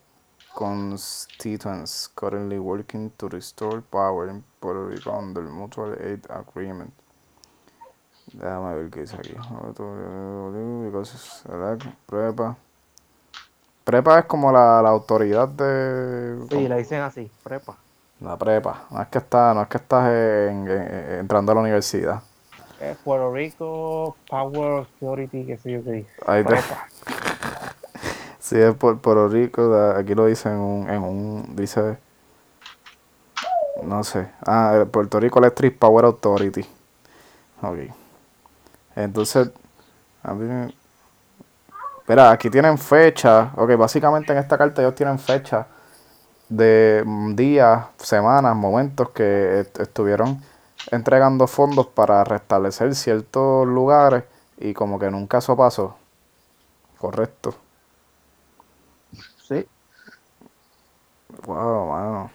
[0.54, 6.92] constituents currently working to restore power in Puerto Rico under Mutual Aid Agreement.
[8.32, 9.34] Déjame ver qué dice aquí.
[12.06, 12.56] Prepa.
[13.84, 16.38] Prepa es como la, la autoridad de...
[16.50, 17.76] Sí, le dicen así, prepa.
[18.20, 18.82] La prepa.
[18.90, 22.22] No es que, está, no es que estás en- en- entrando a la universidad.
[22.80, 26.10] Es Puerto Rico Power Authority, qué sé yo qué dice.
[26.26, 26.56] Ahí te-.
[28.40, 29.74] Sí, es por Puerto Rico.
[29.96, 31.56] Aquí lo dice en un, en un...
[31.56, 31.98] Dice...
[33.82, 34.28] No sé.
[34.46, 36.62] Ah, Puerto Rico Electric Power Authority.
[37.62, 37.78] Ok.
[38.98, 39.50] Entonces...
[40.22, 40.72] A mí...
[42.06, 43.52] Mira, aquí tienen fecha.
[43.56, 45.66] Ok, básicamente en esta carta ellos tienen fecha
[46.48, 50.42] de días, semanas, momentos que est- estuvieron
[50.92, 54.24] entregando fondos para restablecer ciertos lugares
[54.58, 55.96] y como que nunca eso pasó.
[56.98, 57.54] Correcto.
[59.46, 59.66] Sí.
[61.46, 62.30] Wow, mano.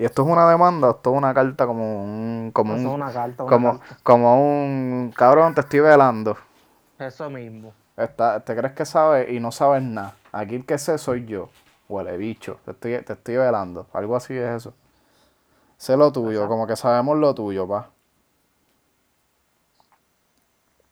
[0.00, 2.52] ¿Y esto es una demanda o esto es una carta como un...
[2.54, 2.94] como Eso es un...
[2.94, 3.96] una carta, una como, carta.
[4.02, 5.12] como un...
[5.14, 6.38] Cabrón, te estoy velando.
[6.98, 7.74] Eso mismo.
[7.98, 10.16] Está, te crees que sabes y no sabes nada.
[10.32, 11.50] Aquí el que sé soy yo.
[11.86, 12.60] Huele bicho.
[12.64, 13.88] Te estoy, te estoy velando.
[13.92, 14.72] Algo así es eso.
[15.76, 17.90] Sé lo tuyo, como que sabemos lo tuyo, pa.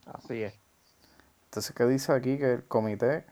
[0.04, 0.52] Así es.
[1.44, 2.36] Entonces, ¿qué dice aquí?
[2.36, 3.24] Que el comité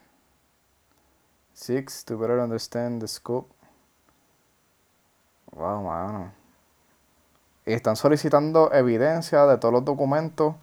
[1.53, 3.56] seeks to better understand the scope.
[5.57, 6.33] Wow, mano.
[7.65, 10.55] Y están solicitando evidencia de todos los documentos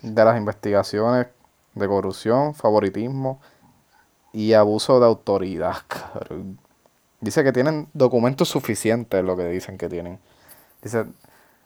[0.00, 1.26] de las investigaciones
[1.74, 3.40] de corrupción, favoritismo
[4.32, 5.76] y abuso de autoridad.
[7.20, 10.20] Dice que tienen documentos suficientes, lo que dicen que tienen.
[10.82, 11.06] Dice,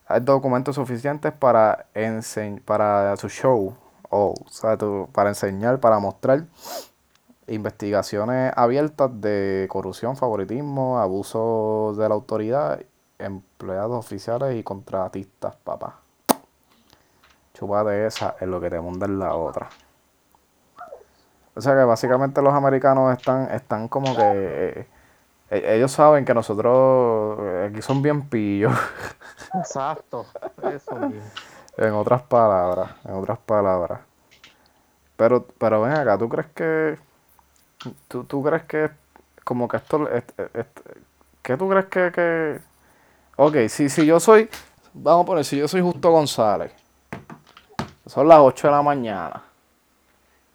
[0.06, 3.76] hay documentos suficientes para enseñ para su show,
[4.08, 4.78] o, o sea,
[5.12, 6.44] para enseñar, para mostrar
[7.48, 12.80] investigaciones abiertas de corrupción, favoritismo, abuso de la autoridad,
[13.18, 16.00] empleados oficiales y contratistas, papá.
[17.54, 19.68] Chúpate esa es lo que te manda en la otra.
[21.54, 24.86] O sea que básicamente los americanos están, están como que eh,
[25.50, 28.72] eh, ellos saben que nosotros eh, aquí son bien pillos.
[29.54, 30.26] Exacto.
[30.62, 31.22] Eso mismo.
[31.76, 34.00] En otras palabras, en otras palabras.
[35.16, 36.98] Pero, pero ven acá, ¿tú crees que,
[38.08, 38.90] tú, tú crees que
[39.44, 40.80] como que esto, est- est-
[41.42, 42.58] ¿qué tú crees que, que,
[43.36, 44.48] ok, si, si yo soy,
[44.92, 46.72] vamos a poner, si yo soy Justo González,
[48.06, 49.42] son las 8 de la mañana,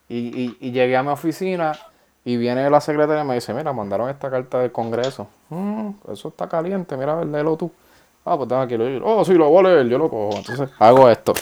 [0.09, 1.73] y, y, llegué a mi oficina
[2.25, 6.27] y viene la secretaria y me dice, mira, mandaron esta carta del Congreso, "Mm, eso
[6.27, 7.71] está caliente, mira, léelo tú.
[8.25, 9.01] Ah, pues tengo que leer.
[9.03, 10.37] Oh, sí, lo voy a leer, yo lo cojo.
[10.37, 11.33] Entonces, hago esto.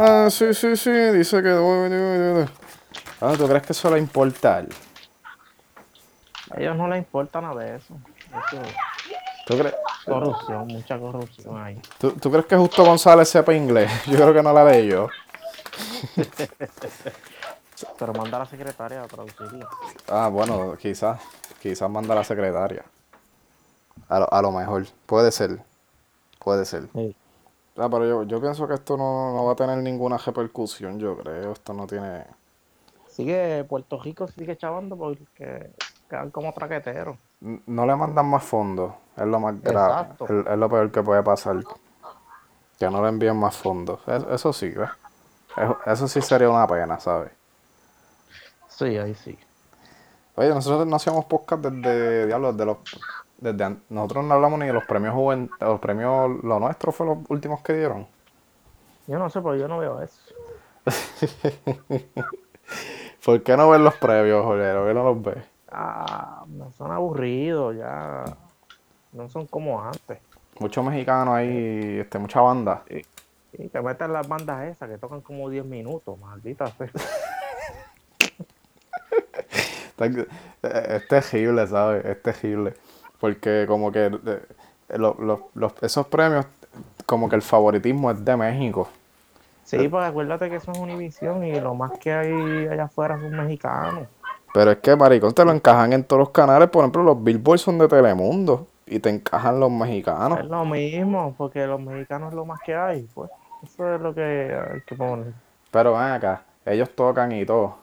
[0.00, 2.46] Ah, sí, sí, sí, dice que...
[3.20, 4.56] Ah, ¿tú crees que eso le importa?
[4.56, 4.68] a él?
[6.50, 7.94] A ellos no les importa nada de eso.
[8.28, 8.62] Eso-
[9.44, 11.80] ¿Tú, crees, Corrupción, mucha corrupción ahí.
[11.98, 13.90] tú, tú crees que Justo González sepa inglés?
[14.06, 15.08] Yo creo que no la leí yo.
[17.98, 19.68] Pero manda a la secretaria a traducirlo.
[20.08, 21.20] Ah, bueno, quizás.
[21.60, 22.84] Quizás manda a la secretaria.
[24.08, 24.86] A lo, a lo mejor.
[25.06, 25.58] Puede ser.
[26.38, 26.88] Puede ser.
[26.94, 27.16] Sí.
[27.78, 31.16] Ah, pero yo, yo pienso que esto no, no va a tener ninguna repercusión, yo
[31.16, 31.52] creo.
[31.52, 32.24] Esto no tiene...
[33.06, 35.70] Sigue, Puerto Rico sigue chavando porque
[36.08, 37.16] quedan como traqueteros.
[37.40, 38.92] No le mandan más fondos.
[39.16, 39.92] Es lo más grave.
[40.02, 40.24] Exacto.
[40.24, 41.56] Es, es lo peor que puede pasar.
[42.78, 44.00] Que no le envíen más fondos.
[44.06, 44.90] Es- eso sí, ¿ves?
[45.56, 47.30] Eso, eso sí sería una pena, ¿sabes?
[48.68, 49.38] Sí, ahí sí.
[50.36, 52.78] Oye, nosotros no hacíamos podcast desde, diablo, desde los...
[53.38, 57.06] Desde, nosotros no hablamos ni de los premios juven, de los premios, lo nuestro fue
[57.06, 58.06] los últimos que dieron.
[59.06, 60.34] Yo no sé, pero yo no veo eso.
[63.24, 64.80] ¿Por qué no ves los premios, Jolero?
[64.80, 65.44] ¿Por qué no los ves?
[65.70, 68.24] Ah, me son aburridos, ya.
[69.12, 70.18] No son como antes.
[70.58, 72.82] Muchos mexicanos ahí, este, mucha banda.
[73.52, 76.90] Y te meten las bandas esas que tocan como 10 minutos, maldita sea.
[80.62, 82.04] Es terrible, ¿sabes?
[82.04, 82.74] Es terrible.
[83.20, 86.46] Porque como que eh, lo- lo- los- esos premios,
[87.06, 88.88] como que el favoritismo es de México.
[89.64, 93.36] Sí, pues acuérdate que eso es Univision y lo más que hay allá afuera son
[93.36, 94.06] mexicanos.
[94.54, 96.70] Pero es que, maricón, te lo encajan en todos los canales.
[96.70, 98.66] Por ejemplo, los Billboard son de Telemundo.
[98.86, 100.38] Y te encajan los mexicanos.
[100.40, 103.30] Es lo mismo, porque los mexicanos es lo más que hay, pues.
[103.62, 104.22] Eso es lo que
[104.72, 105.34] hay que poner.
[105.70, 107.76] Pero ven acá, ellos tocan y todo.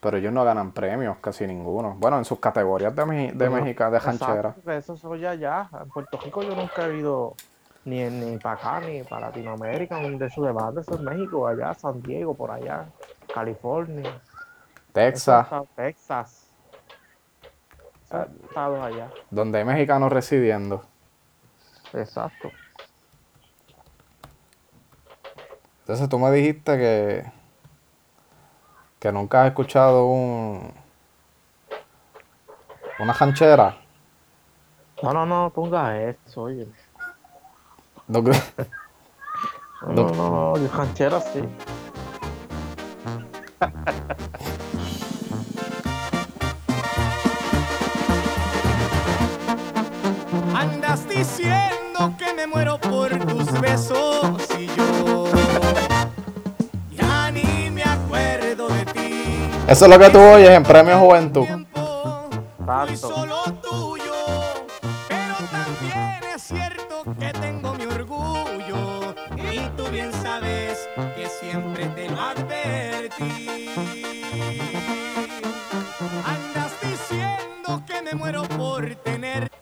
[0.00, 1.94] Pero ellos no ganan premios, casi ninguno.
[1.98, 4.54] Bueno, en sus categorías de, de México, de ranchera.
[4.66, 5.68] Eso soy allá.
[5.78, 7.36] En Puerto Rico yo nunca he ido
[7.84, 12.02] ni, ni para acá, ni para Latinoamérica, de su debate, eso es México, allá, San
[12.02, 12.86] Diego, por allá,
[13.32, 14.20] California,
[14.92, 16.46] Texas, esos Texas.
[18.04, 19.10] Esos estados allá.
[19.30, 20.82] donde hay mexicanos residiendo.
[21.92, 22.50] Exacto.
[25.80, 27.24] Entonces tú me dijiste que,
[29.00, 30.72] que nunca has escuchado un
[32.98, 33.76] una ranchera.
[35.02, 36.68] No, no, no ponga eso, oye.
[38.06, 38.32] No, que-
[39.86, 41.40] No, no, no, ranchero sí.
[50.54, 54.29] Andas diciendo que me muero por tus besos
[59.70, 61.44] Eso es lo que tú oyes en Premio Juventud.
[61.44, 62.28] Tiempo
[62.58, 63.14] fui Exacto.
[63.14, 64.12] solo tuyo,
[65.08, 72.08] pero también es cierto que tengo mi orgullo y tú bien sabes que siempre te
[72.10, 73.70] lo advertí.
[76.26, 79.52] Andas diciendo que me muero por tener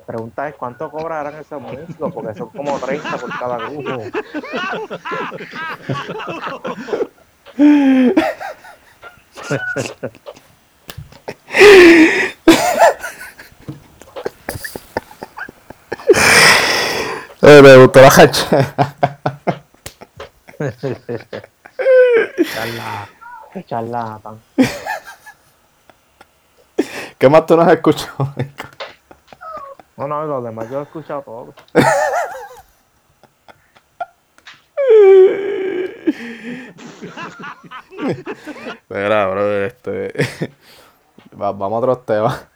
[0.00, 4.02] La pregunta es cuánto cobrarán esos músicos, porque son como 30 por cada grupo.
[17.44, 18.74] Eh, me gustó la ranchera.
[22.54, 23.08] Charla,
[23.66, 24.40] charlatán.
[27.18, 28.32] ¿Qué más tú no has escuchado?
[29.96, 31.54] No, no, los demás yo he escuchado todo.
[38.88, 40.12] Mira, brother, este.
[41.40, 42.46] va- vamos a otros temas.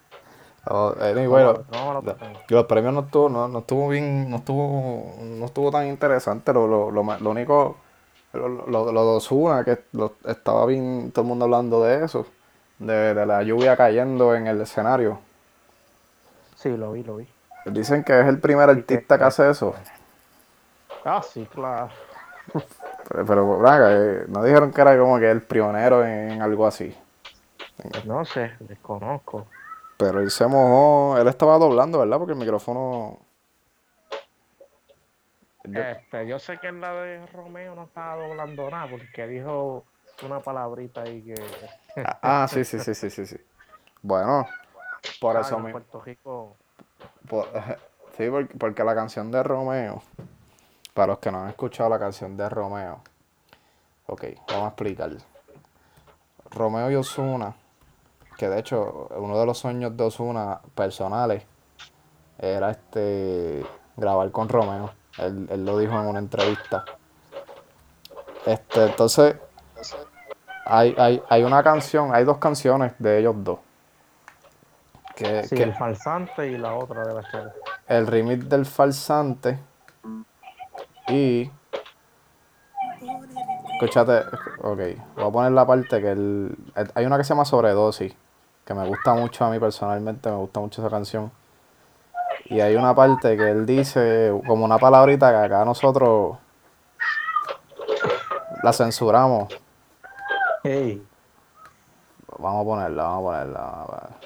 [0.65, 2.17] Vamos- anyway, lo- No, no, no, lo-
[2.49, 6.53] los premios no estuvo, no, no estuvo bien, no estuvo, no estuvo tan interesante.
[6.53, 7.77] Lo, lo, lo, lo único,
[8.33, 9.79] lo, lo, de Ozuna, que
[10.27, 12.27] estaba bien, todo el mundo hablando de eso,
[12.79, 15.21] de, de la lluvia cayendo en el escenario.
[16.57, 17.29] Sí, lo vi, lo vi.
[17.67, 19.75] Dicen que es el primer artista que hace eso.
[21.05, 21.89] Ah, sí, claro.
[23.27, 26.95] Pero, braga, eh, no dijeron que era como que el pionero en algo así.
[28.05, 29.47] No sé, desconozco.
[29.99, 32.19] Pero él se mojó, él estaba doblando, ¿verdad?
[32.19, 33.19] Porque el micrófono...
[35.65, 39.85] Yo- Este, yo sé que en la de Romeo no estaba doblando nada porque dijo
[40.23, 41.35] una palabrita ahí que.
[42.05, 43.37] Ah, ah, sí, sí, sí, sí, sí, sí.
[44.03, 44.47] Bueno,
[45.21, 45.73] por Ah, eso mismo.
[45.73, 46.57] Puerto Rico.
[47.29, 47.49] por-
[48.17, 50.03] sí, porque, porque la canción de Romeo,
[50.97, 53.03] para los que no han escuchado la canción de Romeo,
[54.07, 55.11] ok, vamos a explicar.
[56.51, 57.55] Romeo y Osuna,
[58.39, 61.45] que de hecho uno de los sueños de Osuna personales
[62.39, 63.63] era este
[63.95, 64.91] grabar con Romeo.
[65.19, 66.87] Él, él lo dijo en una entrevista.
[68.47, 69.37] Este, entonces,
[70.65, 73.59] hay, hay, hay una canción, hay dos canciones de ellos dos.
[75.15, 77.53] Que, Sí, que el falsante y la otra debe ser.
[77.87, 79.59] el remix del falsante.
[81.09, 81.51] Y.
[83.75, 84.25] Escúchate,
[84.63, 84.79] ok,
[85.17, 88.15] voy a poner la parte que el, el- hay una que se llama Sobredosis,
[88.65, 91.31] que me gusta mucho a mí personalmente, me gusta mucho esa canción.
[92.47, 96.39] Y hay una parte que él dice, como una palabrita que acá nosotros
[98.63, 99.53] la censuramos.
[100.63, 101.05] Hey,
[102.39, 103.61] Vamos a ponerla, vamos a ponerla.
[103.61, 104.17] vamos a ponerla.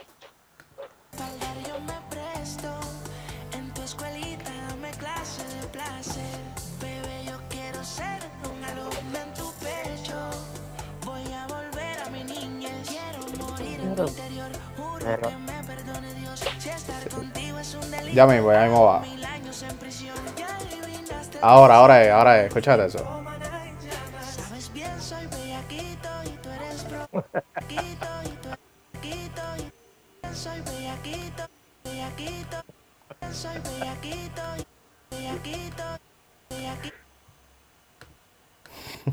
[14.07, 16.41] Que me perdone Dios.
[16.59, 18.15] Si estar contigo es un delito.
[18.15, 19.01] Ya mismo, ya mismo va.
[19.01, 20.17] Mil años en prisión.
[20.37, 21.39] Ya adivinaste.
[21.43, 23.21] Ahora, ahora es, ahora es, escúchate eso.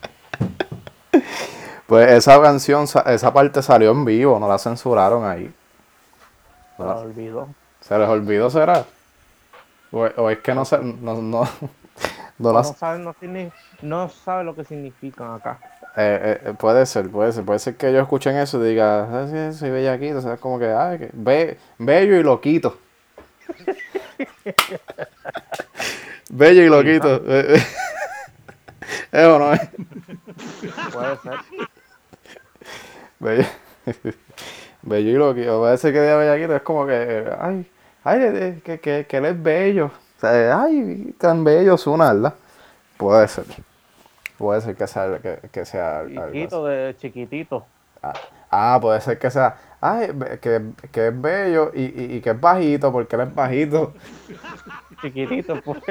[1.87, 5.53] Pues esa canción, sa- esa parte salió en vivo, no la censuraron ahí.
[6.77, 7.47] se lo olvidó.
[7.81, 8.85] ¿Se les olvidó será?
[9.91, 11.49] O, o es que no se, no, no, no
[12.39, 13.15] No, las- saben, no,
[13.81, 15.59] no sabe lo que significan acá.
[15.97, 19.27] Eh, eh, puede ser, puede ser, puede ser que ellos escuchen eso y digan, "Ah,
[19.53, 22.77] sí, soy bellaquito, o sea, como que, ay, que be- bello y loquito.
[26.29, 27.21] bello y loquito.
[29.11, 29.61] ¿Es o no es?
[30.91, 31.39] Puede ser.
[33.19, 33.45] Bello,
[34.83, 35.59] bello y loquito.
[35.59, 37.71] Puede ser que diga bellaquito, es como que, ay,
[38.03, 39.87] ay, eh, que, que, que él es bello.
[39.87, 42.33] O sea, ay, tan bello suena, ¿verdad?
[42.97, 43.45] Puede ser.
[44.37, 46.05] Puede ser que sea, que, que sea.
[46.07, 47.65] Chiquito de chiquitito.
[48.01, 48.13] Ah,
[48.51, 50.09] ah, puede ser que sea, ay,
[50.41, 53.93] que, que es bello y, y, y que es bajito, porque él es bajito.
[55.01, 55.81] Chiquitito, pues.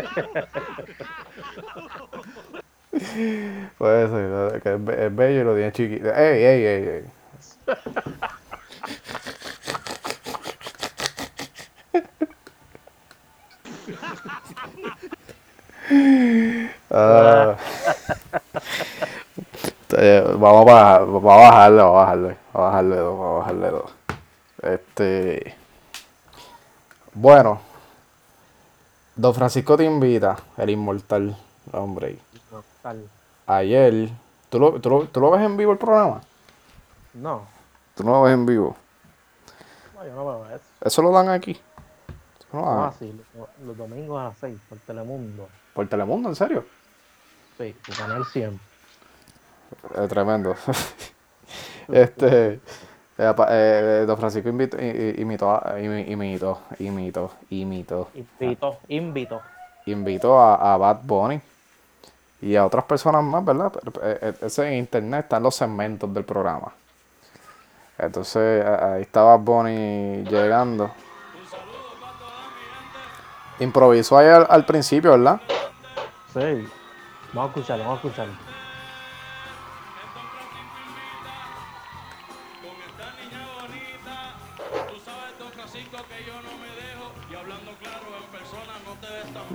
[3.78, 6.14] Puede ser, que es bello y lo tiene chiquito.
[6.14, 7.04] Ey, ey, ey, ey.
[16.90, 17.56] Ah.
[19.98, 23.38] Eh, vamos a vamos a bajarle, vamos a bajarle, vamos a bajarle dos, vamos a
[23.38, 23.94] bajarle dos.
[24.62, 25.54] Este,
[27.14, 27.60] bueno,
[29.14, 31.36] Don Francisco te invita, el inmortal,
[31.72, 32.18] hombre.
[32.82, 33.08] Tal.
[33.46, 34.10] Ayer,
[34.50, 36.20] ¿tú lo, tú, lo, ¿tú lo ves en vivo el programa?
[37.14, 37.46] No,
[37.94, 38.76] ¿Tú no lo ves en vivo?
[39.94, 40.64] no, yo no veo eso.
[40.82, 41.58] ¿Eso lo dan aquí?
[42.48, 45.48] ¿Eso no lo dan Ah, sí, los, los domingos a las 6 por Telemundo.
[45.74, 46.64] ¿Por Telemundo, en serio?
[47.58, 48.60] Sí, por Canal 100.
[49.96, 50.54] Eh, tremendo.
[51.88, 52.60] este,
[53.18, 59.42] eh, apa- eh, Don Francisco invitó, imitó, imitó, imitó, imitó, Invito, invito.
[59.86, 61.40] invitó a, a Bad Bunny
[62.42, 63.72] y a otras personas más, ¿verdad?
[64.02, 66.72] Eh, eh, ese en internet están los segmentos del programa.
[67.98, 70.90] Entonces ahí estaba Bunny llegando.
[73.58, 75.40] Improvisó ahí al, al principio, ¿verdad?
[76.34, 76.68] Sí.
[77.32, 78.34] Vamos a escucharlo, vamos a escucharlo.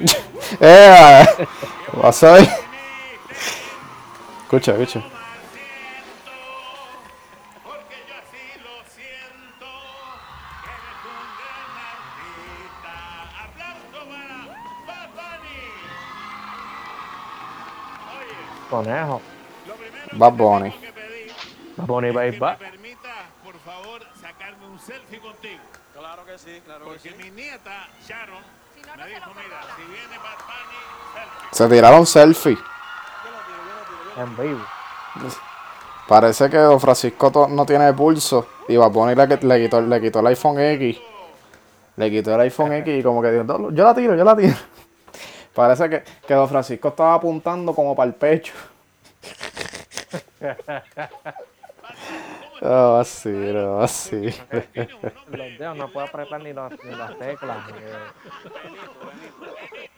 [0.59, 1.25] ¡Eh!
[1.93, 2.49] Vas a ver.
[4.43, 5.20] Escucha, escucha.
[18.71, 19.21] Conejo.
[19.67, 20.71] lo primero Bad que Bunny.
[20.71, 20.91] que
[21.77, 23.09] Bad Bunny que me permita,
[23.43, 25.59] por favor, sacarme un selfie contigo.
[25.93, 27.15] Claro que sí, claro que Porque sí.
[27.17, 28.39] mi nieta, Sharon,
[28.97, 30.79] me dijo, mira, si viene Bad Bunny,
[31.13, 31.49] selfie.
[31.51, 32.57] Se tiraron selfie.
[34.17, 34.61] En vivo.
[36.07, 38.47] Parece que Don Francisco no tiene pulso.
[38.67, 40.97] Y Bad Bunny le, le quitó, le quitó el iPhone X.
[41.97, 44.35] Le quitó el iPhone X y como que dijo, "No, yo la tiro, yo la
[44.35, 44.55] tiro.
[45.53, 48.53] Parece que, que Don Francisco estaba apuntando como para el pecho.
[52.63, 54.31] Oh, así, no, así.
[55.31, 57.57] Los dedos no puede apretar ni, los- ni las teclas.
[57.67, 57.73] ni-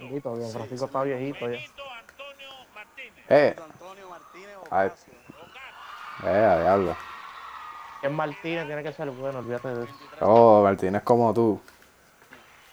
[0.05, 1.57] Bendito, Don Francisco está viejito ya.
[1.57, 3.25] Benito Antonio Martínez.
[3.29, 4.89] Eh, Antonio Martínez ay,
[6.23, 6.95] eh, a diablo.
[8.01, 9.93] Es Martínez, tiene que ser bueno, olvídate de eso.
[10.21, 11.59] Oh, Martínez como tú.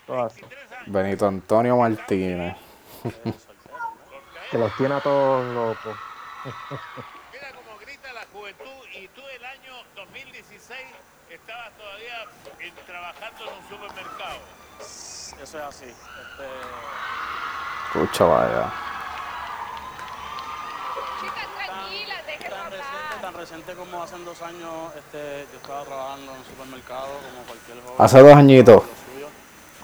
[0.06, 0.40] Todo así.
[0.42, 2.56] 23 Benito Antonio Martínez.
[4.50, 5.96] Que los tiene a todos locos.
[7.32, 10.78] Mira cómo grita la juventud y tú el año 2016
[11.30, 12.24] estabas todavía
[12.58, 14.38] en- trabajando en un supermercado.
[14.80, 15.84] Eso es así.
[15.84, 16.46] Este,
[18.00, 18.72] Escucha, vaya.
[21.20, 26.32] Chicas, tranquilas, déjenlo tan reciente, tan reciente como hace dos años, este, yo estaba trabajando
[26.32, 27.96] en un supermercado como cualquier joven.
[27.98, 28.74] Hace dos añitos.
[28.76, 28.80] lo
[29.12, 29.28] suyo.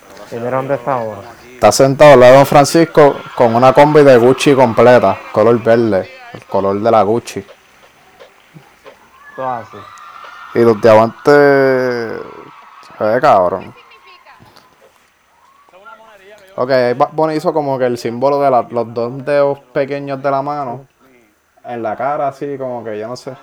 [0.00, 1.20] Pero gracias ¿Y mira dónde está ahora?
[1.54, 6.10] Está sentado al lado de Don Francisco con una combi de Gucci completa, color verde,
[6.32, 7.44] el color de la Gucci.
[9.34, 9.76] Todo así.
[10.54, 12.20] Y los diamantes.
[12.98, 13.74] Se ve cabrón.
[16.58, 20.30] Ok, Bad Bunny hizo como que el símbolo de la- los dos dedos pequeños de
[20.30, 20.86] la mano
[21.64, 23.36] en la cara, así como que yo no sé.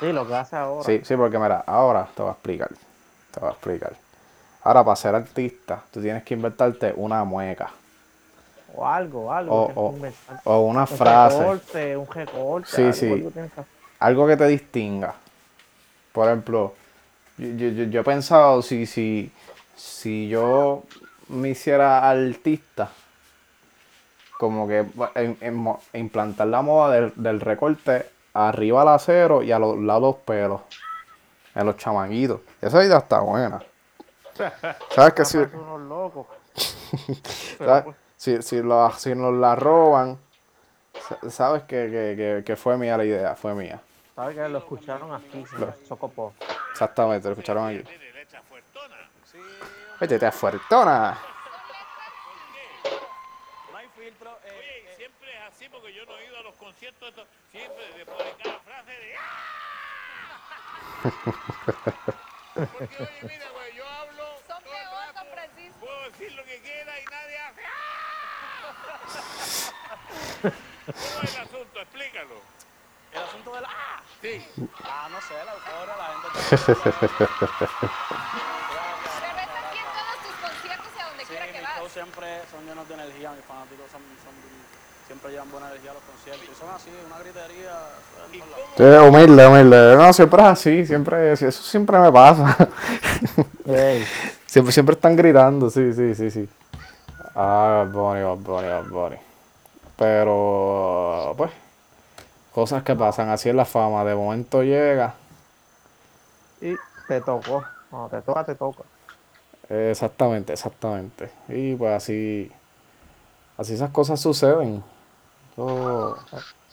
[0.00, 0.84] Sí, lo que hace ahora.
[0.84, 2.70] Sí, sí, porque mira, ahora te voy a explicar.
[3.30, 3.92] Te voy a explicar.
[4.64, 7.70] Ahora, para ser artista, tú tienes que inventarte una mueca
[8.74, 9.54] O algo, algo.
[9.74, 9.94] O- o-
[10.44, 11.38] o una un frase.
[11.38, 12.68] recorte, un recorte.
[12.70, 13.06] Sí, algo, sí.
[13.12, 13.64] algo que hacer.
[14.00, 15.14] algo que te distinga.
[16.12, 16.74] Por ejemplo,
[17.38, 19.30] yo, yo, yo- yo he pensado si, si,
[19.76, 20.82] si yo
[21.28, 22.88] me hiciera artista,
[24.38, 24.84] como que
[25.14, 30.16] en- implantar la moda del, del recorte arriba al acero y a los lados los
[30.16, 30.60] pelos,
[31.54, 32.40] en los chamaguitos.
[32.60, 33.62] Esa idea está buena.
[34.90, 36.26] ¿Sabes que si, Parece unos locos.
[37.58, 37.84] ¿sabes?
[38.16, 40.18] si, si, lo- si nos la roban,
[41.08, 43.80] sa- sabes que, que, que, que fue mía la idea, fue mía.
[44.14, 45.44] ¿Sabes que lo escucharon aquí?
[45.88, 46.34] Socopo.
[46.70, 47.78] Exactamente, lo escucharon aquí.
[47.88, 48.96] Mire, le echa fuertona.
[50.00, 51.18] Vete, te fuertona.
[53.72, 54.30] no hay filtro.
[54.44, 57.08] eh, Oye, y eh, siempre es así porque yo no he ido a los conciertos,
[57.08, 59.20] estos, siempre después de cada frase de ¡Ah!
[62.54, 65.80] Porque oye, mira, güey, yo hablo Son todo el peor, rato, don Francisco.
[65.80, 67.70] puedo decir lo que quiera y nadie hace ¡Ah!
[68.62, 69.03] ¿Cómo es
[70.44, 71.80] el asunto?
[71.80, 72.36] Explícalo.
[73.12, 73.68] el asunto de la.
[73.68, 74.02] ¡Ah!
[74.22, 74.44] Sí.
[74.84, 76.28] Ah, no sé, la euforia, la gente.
[76.34, 76.72] Pero
[79.44, 81.76] está aquí en todos tus conciertos y a donde Sí, quiera que vas.
[81.78, 84.54] shows siempre son llenos de energía, mis fanáticos son, son-
[85.06, 86.48] siempre llevan buena energía a los conciertos.
[86.50, 87.72] Y son así, una gritería.
[88.76, 89.96] Sí, humilde, humilde.
[89.96, 92.56] No, siempre es así, siempre, eso siempre me pasa.
[94.46, 96.48] Siempre, siempre están gritando, sí, sí, sí, sí.
[97.34, 99.16] Ah, Bad Bunny, Bad Bunny, Bad Bunny.
[99.96, 101.50] Pero, pues,
[102.52, 104.04] cosas que pasan, así es la fama.
[104.04, 105.14] De momento llega,
[106.60, 106.76] y
[107.06, 107.64] te tocó.
[107.90, 108.82] Cuando te toca, te toca.
[109.68, 111.30] exactamente, exactamente.
[111.48, 112.50] Y pues así,
[113.56, 114.82] así esas cosas suceden.
[115.56, 116.16] Yo-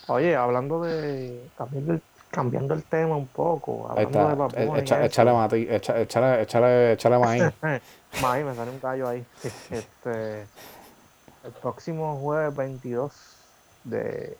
[0.07, 1.49] Oye, hablando de.
[1.57, 2.01] Cambiando el,
[2.32, 3.88] cambiando el tema un poco.
[3.89, 5.05] Hablando de Bad eh, Bunny echa-
[6.91, 7.43] échale, maíz.
[8.21, 9.25] Maí, me sale un gallo ahí.
[9.71, 10.41] Este,
[11.43, 13.11] el próximo jueves 22
[13.84, 14.38] de,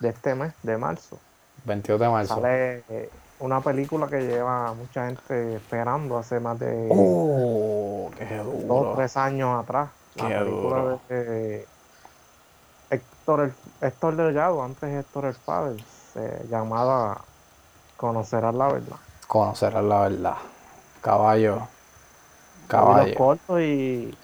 [0.00, 1.18] de este mes, de marzo,
[1.64, 2.34] 22 de marzo.
[2.36, 3.10] sale eh,
[3.40, 9.16] una película que lleva mucha gente esperando hace más de Oh, qué dos o tres
[9.16, 9.88] años atrás.
[10.16, 11.00] La Qué película duro.
[11.08, 11.66] de
[12.90, 13.54] Héctor, el-
[13.86, 15.76] Héctor Delgado, antes Héctor el Padre,
[16.18, 17.18] se llamada
[17.96, 18.96] Conocerás la verdad.
[19.26, 20.36] Conocerás la verdad.
[21.00, 21.66] Caballo.
[22.68, 23.14] Caballo.
[23.16, 24.16] cortos y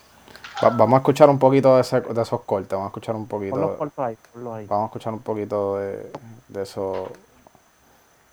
[0.62, 2.70] Va- vamos a escuchar un poquito de, ese- de esos cortes.
[2.70, 3.76] Vamos a escuchar un poquito.
[3.76, 4.66] cortos ahí, ponlos ahí.
[4.66, 6.12] Vamos a escuchar un poquito de,
[6.48, 7.08] de eso.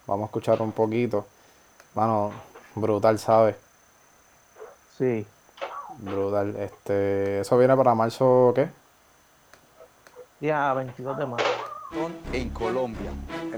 [0.06, 1.26] Vamos a escuchar un poquito.
[1.96, 2.32] Mano,
[2.76, 3.56] brutal, ¿sabes?
[4.98, 5.26] Sí.
[5.98, 6.56] Brutal.
[6.58, 8.70] Este, eso viene para marzo, ¿qué?
[10.40, 11.46] Día 22 de marzo.
[12.34, 13.12] en Colombia.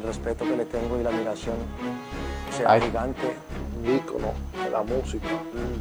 [0.04, 1.56] El respeto que le tengo y la admiración
[2.56, 2.82] sea Ay.
[2.82, 3.36] gigante.
[3.78, 4.34] un ícono
[4.64, 5.28] de la música.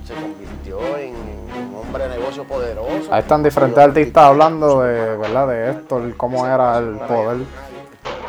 [0.05, 3.12] Se convirtió en un hombre de negocio poderoso.
[3.12, 5.47] Ahí están diferentes artistas hablando de, ¿verdad?
[5.49, 7.09] De esto, el- cómo era el poder.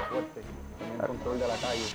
[0.10, 0.42] fuerte,
[0.80, 1.86] tenía el control de la calle.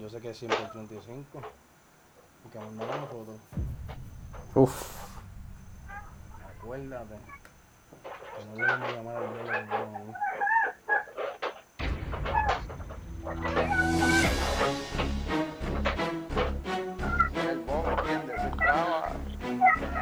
[0.00, 1.40] Yo sé que es siempre el 35
[2.46, 3.36] y que nos mandamos nosotros.
[4.54, 4.96] Uf.
[6.58, 7.14] Acuérdate
[8.04, 10.14] que no le vamos a llamar al.
[13.30, 13.38] El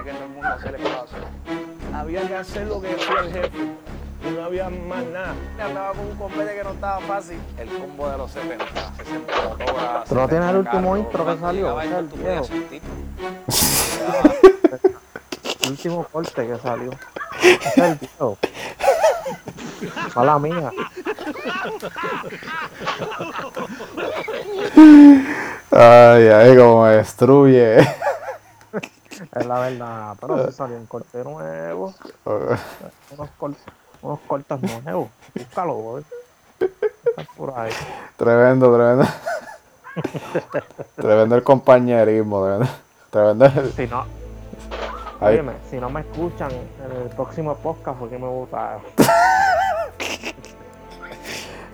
[0.06, 1.16] el mundo hacerle caso.
[1.94, 3.50] Había que hacer lo que decía el jefe
[4.26, 5.34] y no había más nada.
[5.62, 7.38] Andaba con un combate que no estaba fácil.
[7.58, 8.64] El combo de los 70,
[8.96, 10.08] 60 motoras.
[10.08, 11.80] ¿Tú no tienes el 70 último intro que salió?
[15.60, 16.90] El último corte que salió.
[20.14, 20.70] Mala mía.
[25.70, 27.78] Ay, ay, como me destruye.
[27.80, 31.92] Es la verdad, pero si salió un corte nuevo,
[32.24, 33.54] unos, cor-
[34.02, 35.08] unos cortes nuevos.
[35.34, 36.04] Búscalo, boy.
[37.36, 37.72] Por ahí.
[38.16, 39.04] Tremendo, tremendo.
[40.96, 42.68] tremendo el compañerismo, tremendo.
[43.10, 44.06] tremendo el- Si no,
[45.20, 48.82] Óyeme, si no me escuchan en el próximo podcast, porque me votaron.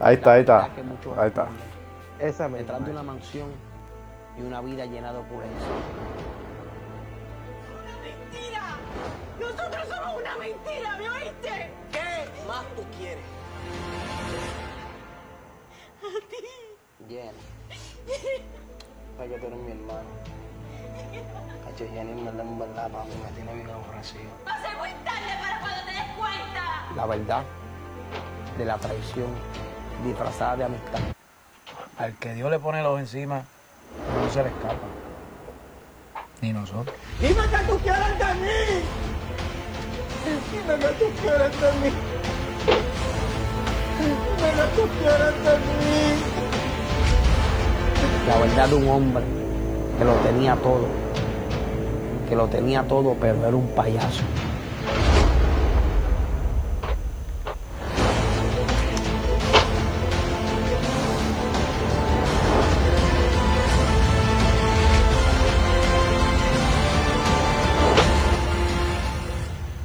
[0.00, 0.64] Ahí está, ahí está.
[1.16, 1.46] Ahí está.
[2.18, 3.48] Esa me Detrás de una mansión
[4.38, 5.68] y una vida llena de opulencia.
[8.02, 8.62] ¡Mentira!
[9.38, 10.96] ¡Nosotros somos una mentira!
[10.96, 11.70] ¿Me oíste?
[11.92, 13.24] ¿Qué más tú quieres?
[16.00, 16.46] A ti.
[17.08, 17.38] Jenny.
[19.16, 20.08] Para que tú eres mi hermano.
[21.64, 24.30] Cacho, Jenny, en verdad, en verdad, papi, me tiene bien aborrecido.
[24.46, 26.62] Va a ser muy tarde para cuando te des cuenta.
[26.96, 27.42] La verdad
[28.58, 29.26] de la traición
[30.04, 31.00] disfrazada de amistad.
[31.98, 33.44] Al que Dios le pone los encima,
[34.20, 34.74] no se le escapa.
[36.40, 36.94] Ni nosotros.
[37.20, 38.82] Dime que tú quieres de mí.
[40.52, 41.92] Dime que tú quieres de mí.
[43.98, 46.22] Dime que tú quieres de mí.
[48.28, 49.43] La verdad de un hombre
[49.98, 50.86] que lo tenía todo.
[52.28, 54.22] Que lo tenía todo, pero era un payaso.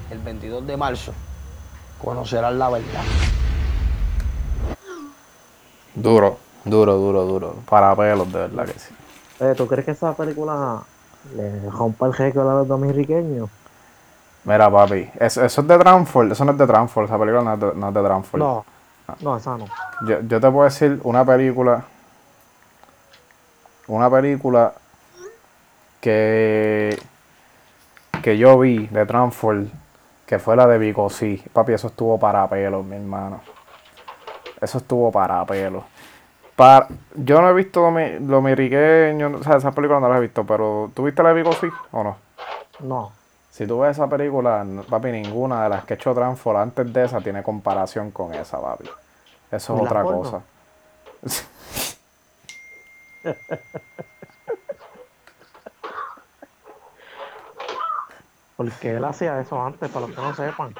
[0.09, 1.13] El 22 de marzo
[2.03, 3.03] conocerás la verdad.
[5.93, 7.55] Duro, duro, duro, duro.
[7.69, 8.98] Para pelos, de verdad que sí.
[9.39, 10.81] Eh, ¿Tú crees que esa película
[11.35, 13.49] le rompa el récord a los dominicanos?
[14.43, 17.53] Mira, papi, eso, eso es de Transform, eso no es de Transform, esa película no
[17.53, 18.43] es de, no es de Transform.
[18.43, 18.65] No,
[19.21, 19.65] no, esa no.
[20.05, 21.83] Yo, yo te puedo decir una película.
[23.87, 24.73] Una película
[25.99, 26.97] que.
[28.21, 29.69] que yo vi de Transform,
[30.25, 31.43] que fue la de Bicosí.
[31.53, 33.41] Papi, eso estuvo para pelos, mi hermano.
[34.61, 35.83] Eso estuvo para pelos.
[36.59, 40.43] Para, yo no he visto Domi- Dominiqueño, o sea, esa película no la he visto,
[40.43, 42.17] pero ¿tú viste la de Bicosí o no?
[42.79, 43.13] No.
[43.49, 47.05] Si tú ves esa película, papi, ninguna de las que he hecho Transform antes de
[47.05, 48.89] esa tiene comparación con esa, papi.
[49.49, 50.19] Eso es ¿Y la otra porno?
[50.19, 50.41] cosa.
[58.55, 60.75] Porque él hacía eso antes, para los que no sepan.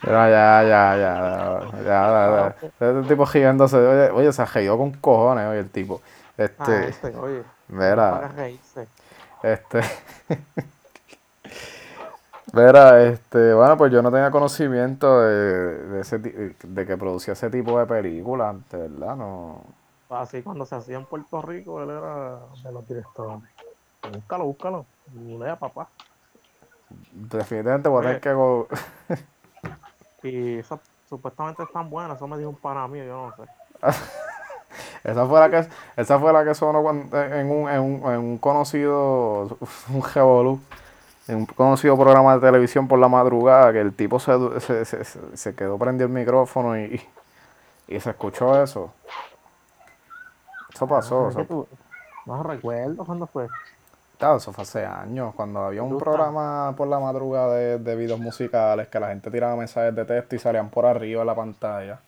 [0.00, 2.54] Pero ya, ya, ya, ya, ya, ya.
[2.80, 6.00] Este tipo girándose, oye, oye, se reído con cojones, oye, el tipo.
[6.36, 7.42] Este, Ah, este, oye.
[8.36, 8.86] reírse.
[9.42, 9.80] este,
[12.52, 17.50] mira, este, bueno, pues yo no tenía conocimiento de, de ese, de que producía ese
[17.50, 19.62] tipo de películas, de verdad, no.
[20.10, 23.40] Así cuando se hacía en Puerto Rico, él era de los directores.
[24.10, 24.86] Búscalo, búscalo.
[25.38, 25.88] Lea, papá.
[27.12, 28.68] Definitivamente voy a tener que go-
[30.22, 33.50] Y esas supuestamente están buenas, eso me dijo un pana mío, yo no sé.
[35.04, 38.18] Esa fue la que, esa fue la que sonó cuando- en, un, en, un, en
[38.18, 39.42] un conocido,
[39.88, 40.60] un revolú,
[41.28, 45.04] en un conocido programa de televisión por la madrugada, que el tipo se, se, se,
[45.36, 47.00] se- quedó prendido el micrófono y,
[47.86, 48.92] y se escuchó eso.
[50.74, 51.66] Eso pasó, eso, tú-
[52.26, 53.48] No recuerdo cuándo fue.
[54.18, 57.96] Claro, eso fue hace años, cuando había un ¿Tú programa por la madrugada de, de
[57.96, 61.34] videos musicales que la gente tiraba mensajes de texto y salían por arriba de la
[61.34, 62.00] pantalla.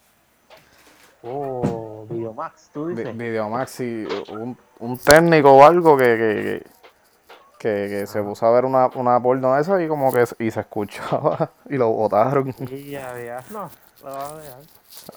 [1.23, 3.17] Oh, Videomax, tú Vi- dices.
[3.17, 6.63] Videomax y un, un técnico o algo que,
[7.59, 10.51] que, que, se puso a ver una, una porno de esa y como que y
[10.51, 12.55] se escuchaba y lo botaron.
[12.59, 13.45] Y ya, ya.
[13.51, 13.69] No,
[14.03, 14.61] lo va a dejar.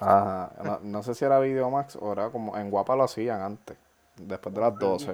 [0.01, 0.51] Ajá.
[0.63, 3.77] No, no sé si era Videomax o era como en Guapa lo hacían antes,
[4.17, 5.13] después de las 12.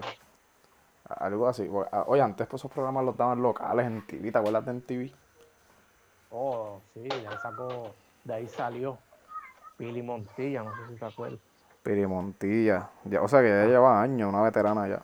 [1.09, 1.69] Algo así.
[1.91, 4.81] Ah, Oye, antes pues, esos programas los daban locales en TV, ¿te acuerdas de en
[4.81, 5.11] TV?
[6.31, 8.99] Oh, sí, de ahí sacó, de ahí salió
[9.77, 11.39] Pili Montilla, no sé si te acuerdas.
[11.81, 12.89] Pirimontilla.
[13.05, 15.01] Ya, o sea que ya lleva años, una veterana ya.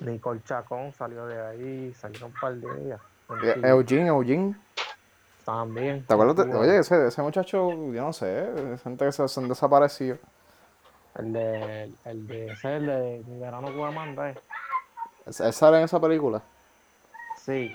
[0.00, 3.00] Nicole Chacón salió de ahí, salieron un par de ellas.
[3.42, 4.54] Y Eugene, Eugene.
[5.44, 6.04] También.
[6.04, 6.46] ¿Te acuerdas?
[6.46, 10.18] de- oye, ese, ese muchacho, yo no sé, es gente que se, han desaparecido.
[11.16, 14.34] El de, el de, ese es el de Mi Verano ¿eh?
[15.26, 16.42] ¿Él sale en esa película?
[17.44, 17.74] Sí.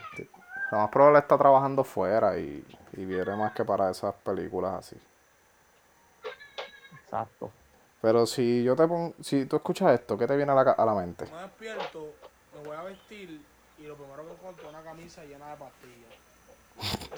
[0.72, 4.98] Lo más probable está trabajando fuera y, y viene más que para esas películas así.
[7.04, 7.52] Exacto.
[8.02, 10.86] Pero si yo te pongo, si tú escuchas esto, ¿qué te viene a la, a
[10.86, 11.26] la mente?
[11.32, 12.14] Me despierto,
[12.56, 13.42] me voy a vestir
[13.78, 16.14] y lo primero que encuentro es una camisa llena de pastillas.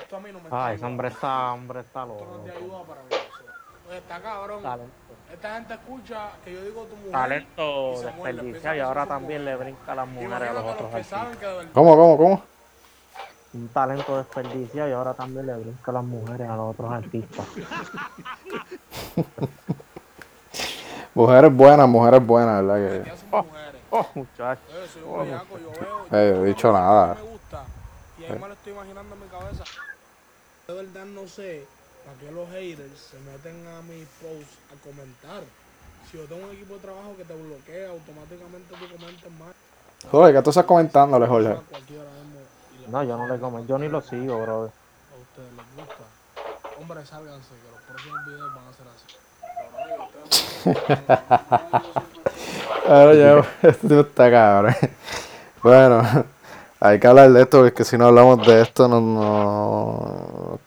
[0.02, 1.10] Esto a mí no me está Ay, ese hombre ayudando.
[1.10, 2.44] está, hombre está Esto no loco.
[2.46, 3.10] te ayuda para mí.
[3.98, 4.62] Está cabrón.
[4.62, 4.94] Talento.
[5.32, 7.12] Esta gente escucha que yo digo tu mujer.
[7.12, 11.08] Talento y desperdiciado y ahora también le brinca a las mujeres a los otros los
[11.08, 11.68] que.
[11.74, 12.44] ¿Cómo, cómo, cómo?
[13.54, 17.46] Un talento desperdiciado y ahora también le brinca a las mujeres a los otros artistas.
[21.16, 23.04] Mujeres buenas, mujeres buenas, ¿verdad?
[23.04, 23.12] Que...
[23.32, 23.82] Oh, mujeres.
[23.90, 24.98] Oh, muchachos.
[25.06, 25.40] Oh, veo.
[26.12, 27.16] Eh, yo he dicho nada.
[27.16, 27.64] me gusta.
[28.20, 29.64] Y ahí me lo estoy imaginando en mi cabeza.
[30.68, 31.66] De verdad no sé
[32.10, 35.44] para qué los haters se meten a mis posts a comentar.
[36.10, 39.54] Si yo tengo un equipo de trabajo que te bloquea, automáticamente tú comentas más.
[40.10, 41.56] Jorge, ¿qué tú estás comentándole, Jorge?
[42.88, 44.72] No, yo no le como, yo ni lo sigo, brother.
[44.72, 46.04] a ustedes les gusta.
[46.80, 49.06] Hombre, sálganse, que los próximos videos van a ser así.
[52.90, 54.76] Ahora ya, este tipo está cabrón.
[55.62, 56.26] Bueno,
[56.80, 59.99] hay que hablar de esto, porque si no hablamos de esto, no, no.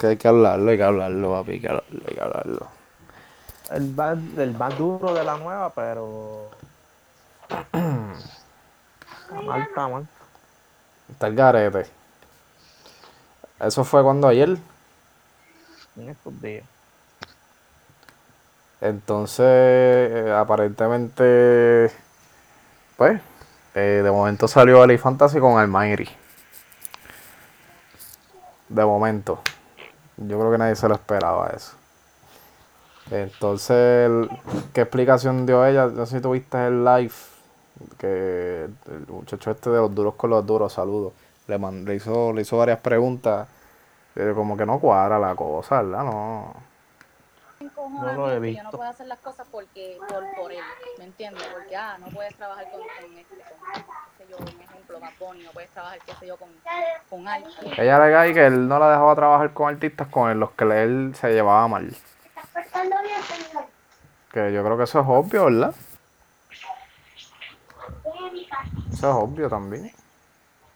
[0.03, 2.66] Que hay que hablarlo, hay que hablarlo, papi, hay que hablarlo, hay que hablarlo.
[3.70, 6.50] El más, el más duro de la nueva, pero.
[9.22, 10.09] Está mal, está mal.
[11.09, 11.86] Está el garete.
[13.61, 14.59] Eso fue cuando ayer.
[15.94, 16.64] En estos días.
[18.80, 21.92] Entonces, eh, aparentemente,
[22.96, 23.20] pues,
[23.76, 26.09] eh, de momento salió Ali Fantasy con Almighty.
[28.68, 29.40] De momento.
[30.28, 31.72] Yo creo que nadie se lo esperaba eso.
[33.10, 34.10] Entonces,
[34.72, 35.86] ¿qué explicación dio ella?
[35.86, 37.12] No sé si tuviste el live.
[37.98, 41.12] Que el muchacho este de los duros con los duros, saludos.
[41.48, 43.48] Le, man- le, hizo, le hizo varias preguntas.
[44.14, 46.04] Pero como que no cuadra la cosa, ¿verdad?
[46.04, 46.54] No.
[47.86, 50.64] Encojonamiento, No lo he Yo no puedo hacer las cosas porque por, por él,
[50.98, 51.42] ¿me entiendes?
[51.52, 53.82] Porque, ah, no puedes trabajar con, con, este, con
[54.18, 56.48] qué sé yo, un ejemplo, Bad Bunny, no puedes trabajar, qué sé yo, con,
[57.08, 57.52] con alguien.
[57.76, 61.14] Ella alega ahí que él no la dejaba trabajar con artistas con los que él
[61.14, 61.94] se llevaba mal.
[64.32, 65.74] Que yo creo que eso es obvio, ¿verdad?
[68.92, 69.92] Eso es obvio también.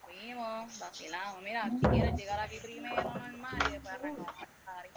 [0.04, 4.32] Fuimos, vacilamos, mira, si quieres llegar aquí primero, normal, y después arrancamos
[4.64, 4.90] party.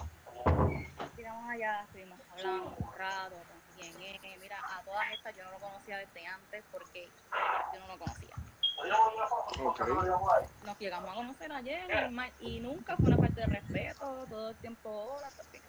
[1.16, 1.99] Llegamos allá, estuvimos
[2.48, 6.26] hablando un rato, con quién es, mira, a todas estas yo no lo conocía desde
[6.26, 7.08] antes porque
[7.72, 8.34] yo no lo conocía.
[10.64, 12.10] Nos llegamos a conocer ayer
[12.40, 15.60] y nunca fue una falta de respeto, todo el tiempo, hola, porque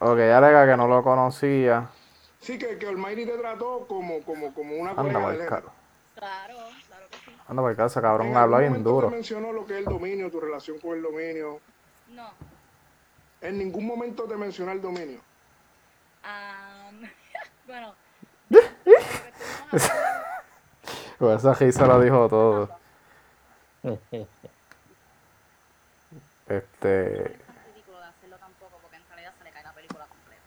[0.00, 1.88] Ok, ella alega que no lo conocía.
[2.40, 5.72] Sí, que, que Almighty te trató como, como, como una Anda colega carro.
[6.14, 7.36] Claro, claro que sí.
[7.48, 9.08] Anda por ese cabrón ¿En habla bien duro.
[9.08, 11.60] te mencionó lo que es el dominio, tu relación con el dominio?
[12.10, 12.30] No.
[13.40, 15.20] En ningún momento te mencionó el dominio.
[17.66, 17.94] Bueno,
[21.18, 22.68] Pues esa risa lo dijo todo.
[26.48, 27.36] Este.
[27.74, 30.42] ridículo de hacerlo tampoco porque en realidad se le cae la película completa.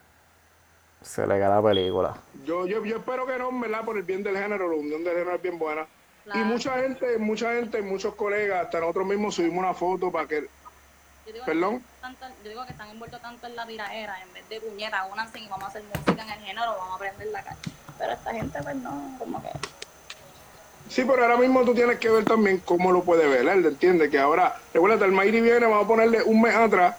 [1.01, 2.15] Se le cae la película.
[2.45, 3.85] Yo, yo, yo espero que no, ¿verdad?
[3.85, 5.85] Por el bien del género, la unión del género es bien buena.
[6.33, 10.47] Y mucha gente, mucha gente, muchos colegas, hasta nosotros mismos subimos una foto para que...
[11.25, 11.79] Yo digo, ¿Perdón?
[11.79, 15.05] Que, tanto- yo digo que están envueltos tanto en la tiraera, en vez de puñeta,
[15.11, 17.57] únanse y vamos a hacer música en el género, vamos a aprender la calle.
[17.97, 19.49] Pero esta gente, pues no, como que.
[20.89, 24.09] Sí, pero ahora mismo tú tienes que ver también cómo lo puede ver, él entiende
[24.09, 26.95] que ahora, recuerda, el Mayri viene, vamos a ponerle un mes atrás,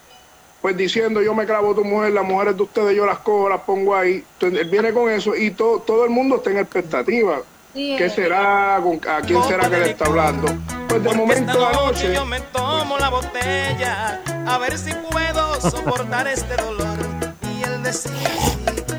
[0.62, 3.48] pues diciendo yo me clavo a tu mujer, las mujeres de ustedes yo las cojo,
[3.50, 4.24] las pongo ahí.
[4.34, 7.42] Entonces, él viene con eso y todo, todo el mundo está en expectativa.
[7.74, 8.78] Sí, ¿Qué eh, será?
[8.82, 10.46] ¿Con- ¿A quién será que le está hablando?
[10.92, 15.58] Pues de momento Esta noche anoche, yo me tomo la botella a ver si puedo
[15.58, 16.98] soportar este dolor.
[17.40, 18.58] Y él decía así,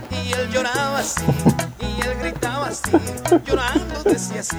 [0.10, 1.22] y él lloraba así,
[1.80, 2.90] y él gritaba así,
[3.46, 4.58] llorando decía así.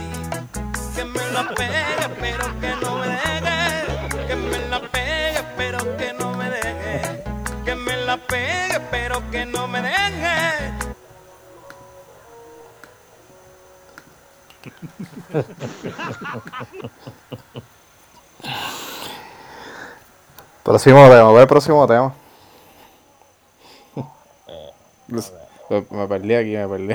[0.95, 4.26] Que me la pegue, pero que no me deje.
[4.28, 7.24] Que me la pegue, pero que no me deje.
[7.64, 10.74] Que me la pegue, pero que no me deje.
[20.62, 22.14] Próximo tema, voy al próximo tema.
[25.09, 25.20] Me,
[25.91, 26.95] me perdí aquí, me perdí.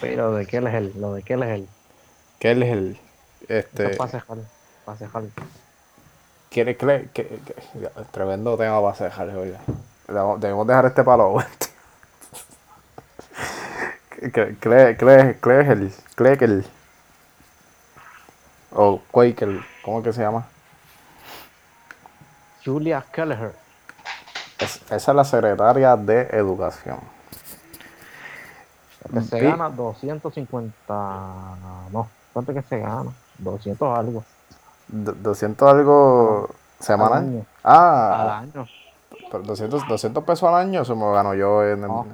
[0.00, 1.68] Pero de qué él es él, lo de qué él es él.
[2.38, 2.98] ¿Qué es el.
[3.48, 3.90] Este.
[3.92, 4.38] es para cejar,
[4.84, 5.22] para cejar.
[6.50, 7.54] ¿Quiere Cle- que- que-
[8.10, 9.60] Tremendo tema para cejar, oiga.
[10.08, 11.36] Debemos debemos dejar este palo
[14.20, 15.36] Clegel,
[16.14, 16.66] Clegel.
[18.72, 20.46] O Quaker, ¿cómo es que se llama?
[22.64, 23.54] Julia Kelleher.
[24.58, 26.98] Es- esa es la secretaria de Educación.
[29.12, 30.94] Que se Vi- gana 250.
[31.92, 33.10] No, ¿cuánto que se gana?
[33.38, 34.24] 200 algo.
[34.88, 36.48] do- 200 algo
[36.80, 37.18] Al semanal.
[37.18, 37.46] año.
[37.64, 38.66] Ah, Al año.
[39.30, 42.06] Pero 200, 200 pesos al año, eso me gano yo en el- No,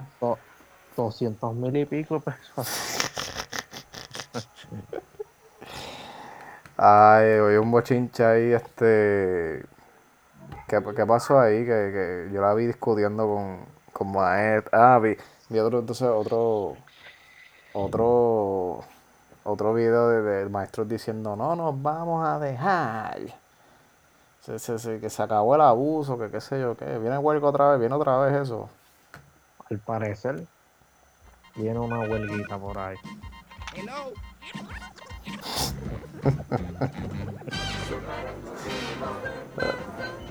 [0.96, 2.98] 200 mil y pico de pesos.
[6.76, 9.64] Ay, oye, un bochinche ahí, este...
[10.66, 11.58] ¿Qué, qué pasó ahí?
[11.60, 13.60] Que, que yo la vi discutiendo con,
[13.92, 14.68] con Maet.
[14.72, 15.16] Ah, vi,
[15.48, 16.76] vi otro, entonces, otro...
[17.72, 18.84] Otro...
[19.44, 23.18] Otro video de, del maestro diciendo, no nos vamos a dejar.
[24.40, 26.98] Sí, sí, sí, que se acabó el abuso, que qué sé yo qué.
[26.98, 28.68] Viene huelga otra vez, viene otra vez eso.
[29.70, 30.46] Al parecer,
[31.56, 32.96] viene una huelguita por ahí.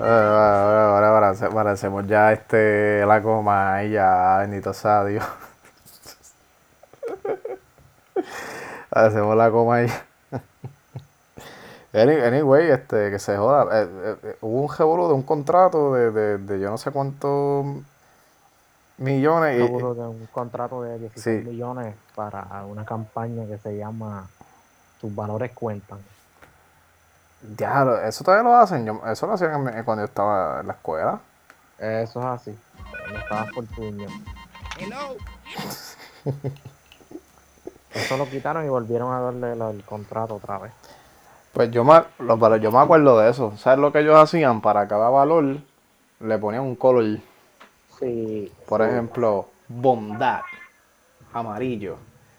[0.00, 5.24] Ahora, ahora, ahora parece- parecemos ya este la coma y ya, bendito sea Dios.
[8.90, 9.86] Parecemos la coma y
[11.94, 13.82] Any- Anyway, este, que se joda.
[13.82, 16.90] eh, eh, eh, hubo un revolú de un contrato de, de, de yo no sé
[16.90, 17.66] cuántos
[19.02, 19.58] millones.
[19.60, 21.48] y- Seguro de un contrato de 16 Sí.
[21.50, 24.26] millones para una campaña que se llama
[25.00, 25.98] Tus valores cuentan.
[27.40, 28.86] Diablo, eso todavía lo hacen.
[28.86, 31.18] Yo- eso lo hacían en- cuando yo estaba en la escuela.
[31.78, 32.58] Eso es así.
[33.10, 34.06] No estabas por puño.
[37.94, 40.72] Eso lo quitaron y volvieron a darle el contrato otra vez.
[41.52, 43.52] Pues yo me, lo- pero yo me acuerdo de eso.
[43.58, 44.60] ¿Sabes lo que ellos hacían?
[44.62, 45.58] Para cada valor
[46.20, 47.18] le ponían un color.
[48.02, 48.52] Sí.
[48.66, 50.40] Por ejemplo, bondad,
[51.32, 51.98] amarillo.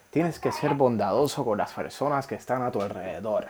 [0.10, 3.48] Tienes que ser bondadoso con las personas que están a tu alrededor.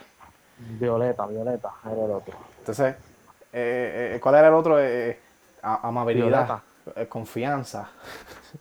[0.60, 2.36] Violeta, Violeta, era el otro.
[2.60, 2.94] Entonces,
[3.52, 4.80] eh, eh, ¿cuál era el otro?
[4.80, 5.20] Eh,
[5.64, 6.62] amabilidad,
[7.10, 7.90] confianza.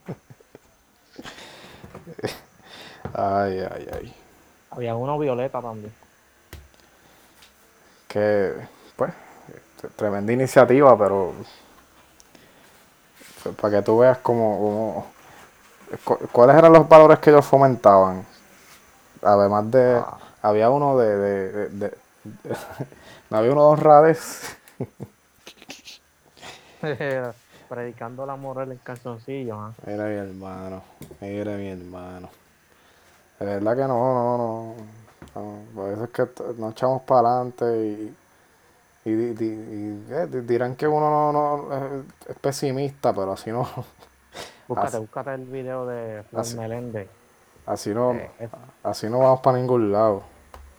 [3.12, 4.16] ay, ay, ay.
[4.70, 5.92] Había uno Violeta también.
[8.09, 8.55] Que,
[8.96, 9.12] pues,
[9.96, 11.34] tremenda iniciativa, pero
[13.61, 15.07] para que tú veas cómo, cómo-
[16.05, 18.24] cu- cuáles eran los valores que ellos fomentaban.
[19.22, 20.03] Además de,
[20.43, 21.97] había uno de, de, de- de-
[23.30, 24.57] no había uno de honradez.
[27.68, 29.59] Predicando la moral en calzoncillos.
[29.59, 29.76] ¿ah?
[29.86, 30.82] Mira mi hermano,
[31.20, 32.28] mira mi hermano.
[33.38, 34.74] De verdad que no, no, no.
[35.34, 35.62] no.
[35.74, 36.28] Por eso es que
[36.59, 38.16] nos echamos para adelante y,
[39.05, 39.46] y, di- di-
[40.09, 43.68] y, eh, di- dirán que uno no, no eh, es pesimista, pero así no.
[44.68, 46.57] Búscate, Así, búscate el video de Flor Así.
[46.57, 47.09] Meléndez.
[47.66, 48.50] así no, Eh, es-
[48.82, 50.22] así no vamos para ningún lado.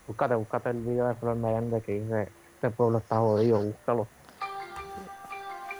[0.08, 4.08] Búscate, búscate el video de Flor Meléndez que dice, este pueblo está jodido, búscalo.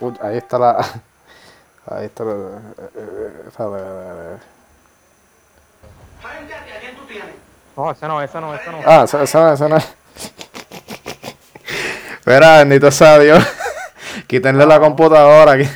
[0.00, 0.76] Uy, ahí está la.
[1.86, 2.32] Ahí está la.
[2.32, 4.38] eh, eh, esa de-
[7.76, 8.78] No, ese no, ese no, ese no.
[8.86, 9.94] Ah, esa, esa, esa no es.
[12.26, 13.44] Mira, bendito sea Dios.
[14.26, 15.68] Quítenle la computadora aquí.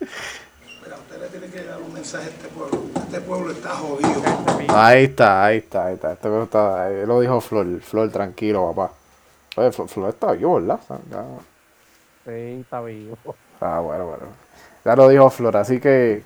[0.00, 2.82] Mira, usted le tiene que dar un mensaje a este pueblo.
[2.96, 4.22] Este pueblo está jodido.
[4.76, 6.12] Ahí está, ahí está, ahí está.
[6.12, 7.80] Este juego está ahí lo dijo Flor.
[7.80, 8.92] Flor, tranquilo, papá.
[9.56, 10.80] Oye, Flor, Flor está vivo, ¿verdad?
[11.10, 11.24] Ya-
[12.26, 13.18] Sí, está vivo.
[13.60, 14.24] Ah, bueno, bueno.
[14.84, 16.22] Ya lo dijo Flor, así que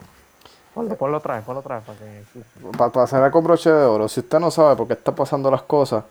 [0.75, 4.09] Ponlo, ponlo otra vez, ponlo otra vez para que para cerrar con broche de oro,
[4.09, 6.05] si usted no sabe por qué están pasando las cosas,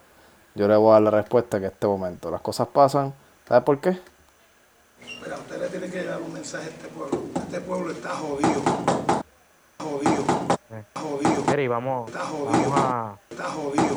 [0.57, 3.13] yo le voy a dar la respuesta que en este momento las cosas pasan.
[3.47, 3.99] ¿Sabe por qué?
[5.23, 7.21] Mira, usted le tiene que dar un mensaje a este pueblo.
[7.35, 8.59] Este pueblo está jodido.
[8.59, 10.23] Está jodido.
[10.71, 11.43] Está jodido.
[11.47, 12.69] Mira, y vamos, Está jodido.
[12.71, 13.95] vamos a, Está jodido.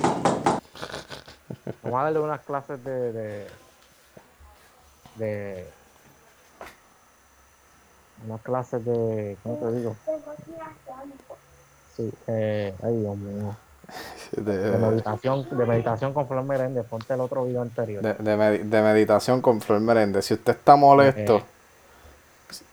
[1.83, 3.47] vamos a darle unas clases de, de,
[5.17, 5.67] de
[8.27, 9.97] unas clases de, ¿cómo te digo?
[11.97, 13.57] Sí, eh, ay Dios mío.
[14.33, 18.03] De, De meditación, de meditación con Flor Meléndez, ponte el otro video anterior.
[18.03, 20.25] de, de medi- de meditación con Flor Meléndez.
[20.27, 21.45] Si usted está molesto, Eh.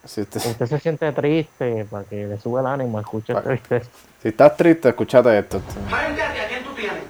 [0.05, 3.89] si, usted, Usted se siente triste para que le sube el ánimo, escuche este video.
[4.22, 5.59] si estás triste, escúchate esto.
[5.89, 7.03] Frente a ti, ¿a quién tú tienes?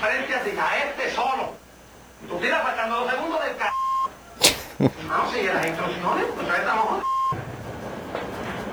[0.00, 1.50] Frente a ti, a este solo.
[2.28, 3.64] Tú tiras faltando dos segundos del c...
[5.08, 7.02] No, sigue las instrucciones, pues ahí estamos.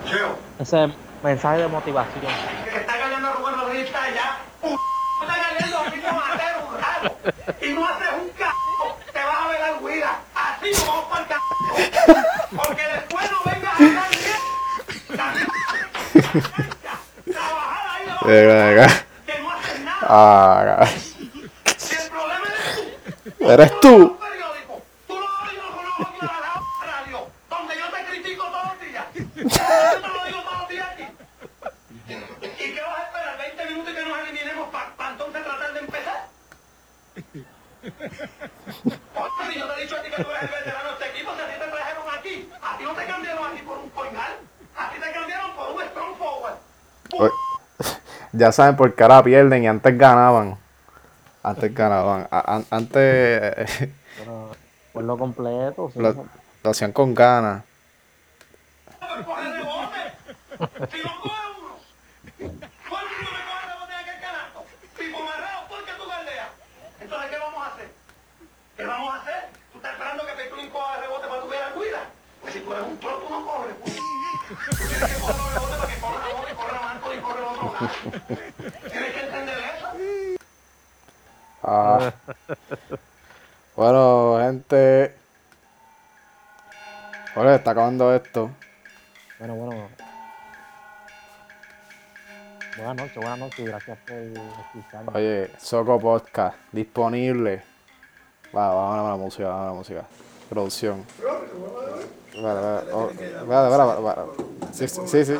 [0.06, 2.32] Cheo, Ese mensaje de motivación.
[7.62, 8.44] Y no haces un c...
[9.14, 10.20] Te vas a ver al guida.
[10.34, 11.34] Así nos vamos para el c...
[12.56, 14.42] Porque después no vengas a hablar bien.
[17.32, 19.06] Trabajar ahí acá.
[19.26, 20.08] Que no haces nada.
[20.10, 23.52] Ah, el problema eres tú.
[23.52, 24.18] Eres tú.
[24.20, 24.82] periódico.
[25.08, 26.54] Tú lo oyes con los ojos a la
[26.92, 29.06] radio, donde yo te critico todos los días.
[29.14, 31.06] Yo te lo digo todos los días aquí.
[32.42, 33.38] ¿Y qué vas a esperar?
[33.40, 36.28] ¿20 minutos y que nos eliminemos para entonces tratar de empezar?
[39.16, 41.06] Oye, yo te he dicho a ti que que tú eres el veterano de este
[41.10, 43.90] equipo, si a ti te trajeron aquí, a ti no te cambiaron aquí por un
[43.90, 44.32] coinal,
[44.78, 46.56] a ti te cambiaron por un strong forward.
[47.14, 47.32] Oye,
[48.34, 50.58] Ya saben por qué ahora pierden y antes ganaban.
[51.44, 52.28] Antes ganaban.
[52.32, 54.52] A- an- antes Pero,
[54.94, 56.00] pues lo completo, sí.
[56.00, 56.26] lo,
[56.64, 57.64] lo hacían con ganas.
[60.92, 61.78] Si no coge uno,
[62.90, 64.66] ¿cuál uno me coge rebote en aquel canasto?
[64.98, 66.48] Tipo marrado, ¿por qué tú galdeas?
[67.02, 67.90] Entonces, ¿qué vamos a hacer?
[68.78, 69.50] ¿Qué vamos a hacer?
[69.72, 72.02] ¿Tú estás esperando que Petrolín coja rebote para tu ver a cuida?
[72.42, 73.76] Pues si tú eres un tú no corres.
[73.82, 73.96] Pues.
[73.96, 77.40] Tú tienes que coger los rebotes para que corra ahora y corra Marco y corre
[77.40, 78.90] el otro lado.
[78.90, 79.88] Tienes que entender eso.
[81.64, 82.14] Ah.
[83.76, 85.16] Bueno, gente.
[87.36, 88.50] Oye, está acabando esto.
[89.40, 89.90] Bueno, bueno.
[92.78, 95.12] Buenas noches, buenas noches y gracias por escucharme.
[95.14, 97.64] Oye, Soco Podcast, disponible.
[98.56, 100.06] Va, vamos a la música, vamos a la música.
[100.50, 101.06] Producción.
[102.42, 103.12] Vale, vale, oh,
[103.48, 104.22] vale, vale.
[104.74, 105.26] Sí, sí, sí.
[105.26, 105.36] sí.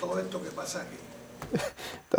[0.00, 0.96] Todo esto que pasa aquí.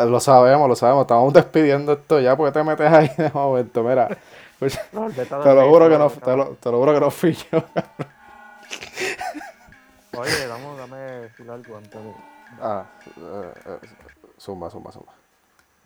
[0.09, 1.01] Lo sabemos, lo sabemos.
[1.03, 3.83] Estamos despidiendo esto ya porque te metes ahí de momento.
[3.83, 4.09] Mira,
[4.59, 7.33] pues, No, te lo juro que no, te lo, te lo juro que no fui
[7.33, 7.63] yo.
[10.17, 11.29] Oye, dame, dame
[11.75, 12.13] antes de
[12.61, 12.85] Ah,
[13.17, 13.79] eh, eh,
[14.39, 15.11] zumba, zumba, zumba.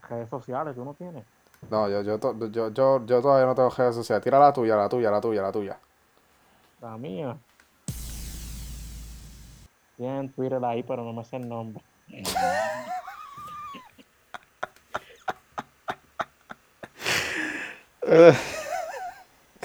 [0.07, 1.23] redes sociales, ¿tú no tienes?
[1.69, 2.19] No, yo, yo,
[2.49, 4.23] yo, yo todavía no tengo redes sociales.
[4.23, 5.77] Tira la tuya, la tuya, la tuya, la tuya.
[6.81, 7.37] La mía.
[9.97, 11.83] Tienen Twitter ahí, pero no me sé el nombre.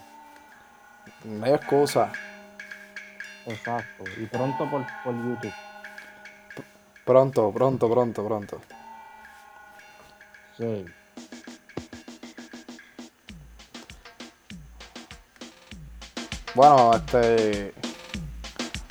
[1.25, 2.13] No hay excusa.
[3.47, 4.05] Exacto.
[4.19, 5.53] Y pronto por, por YouTube.
[7.05, 8.61] Pronto, pronto, pronto, pronto.
[10.57, 10.85] Sí.
[16.55, 17.75] Bueno, este.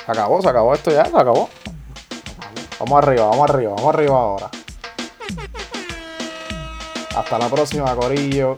[0.06, 1.50] Se acabó, se acabó esto ya, se acabó.
[2.80, 4.50] Vamos arriba, vamos arriba, vamos arriba ahora.
[7.16, 8.58] Hasta la próxima, Corillo.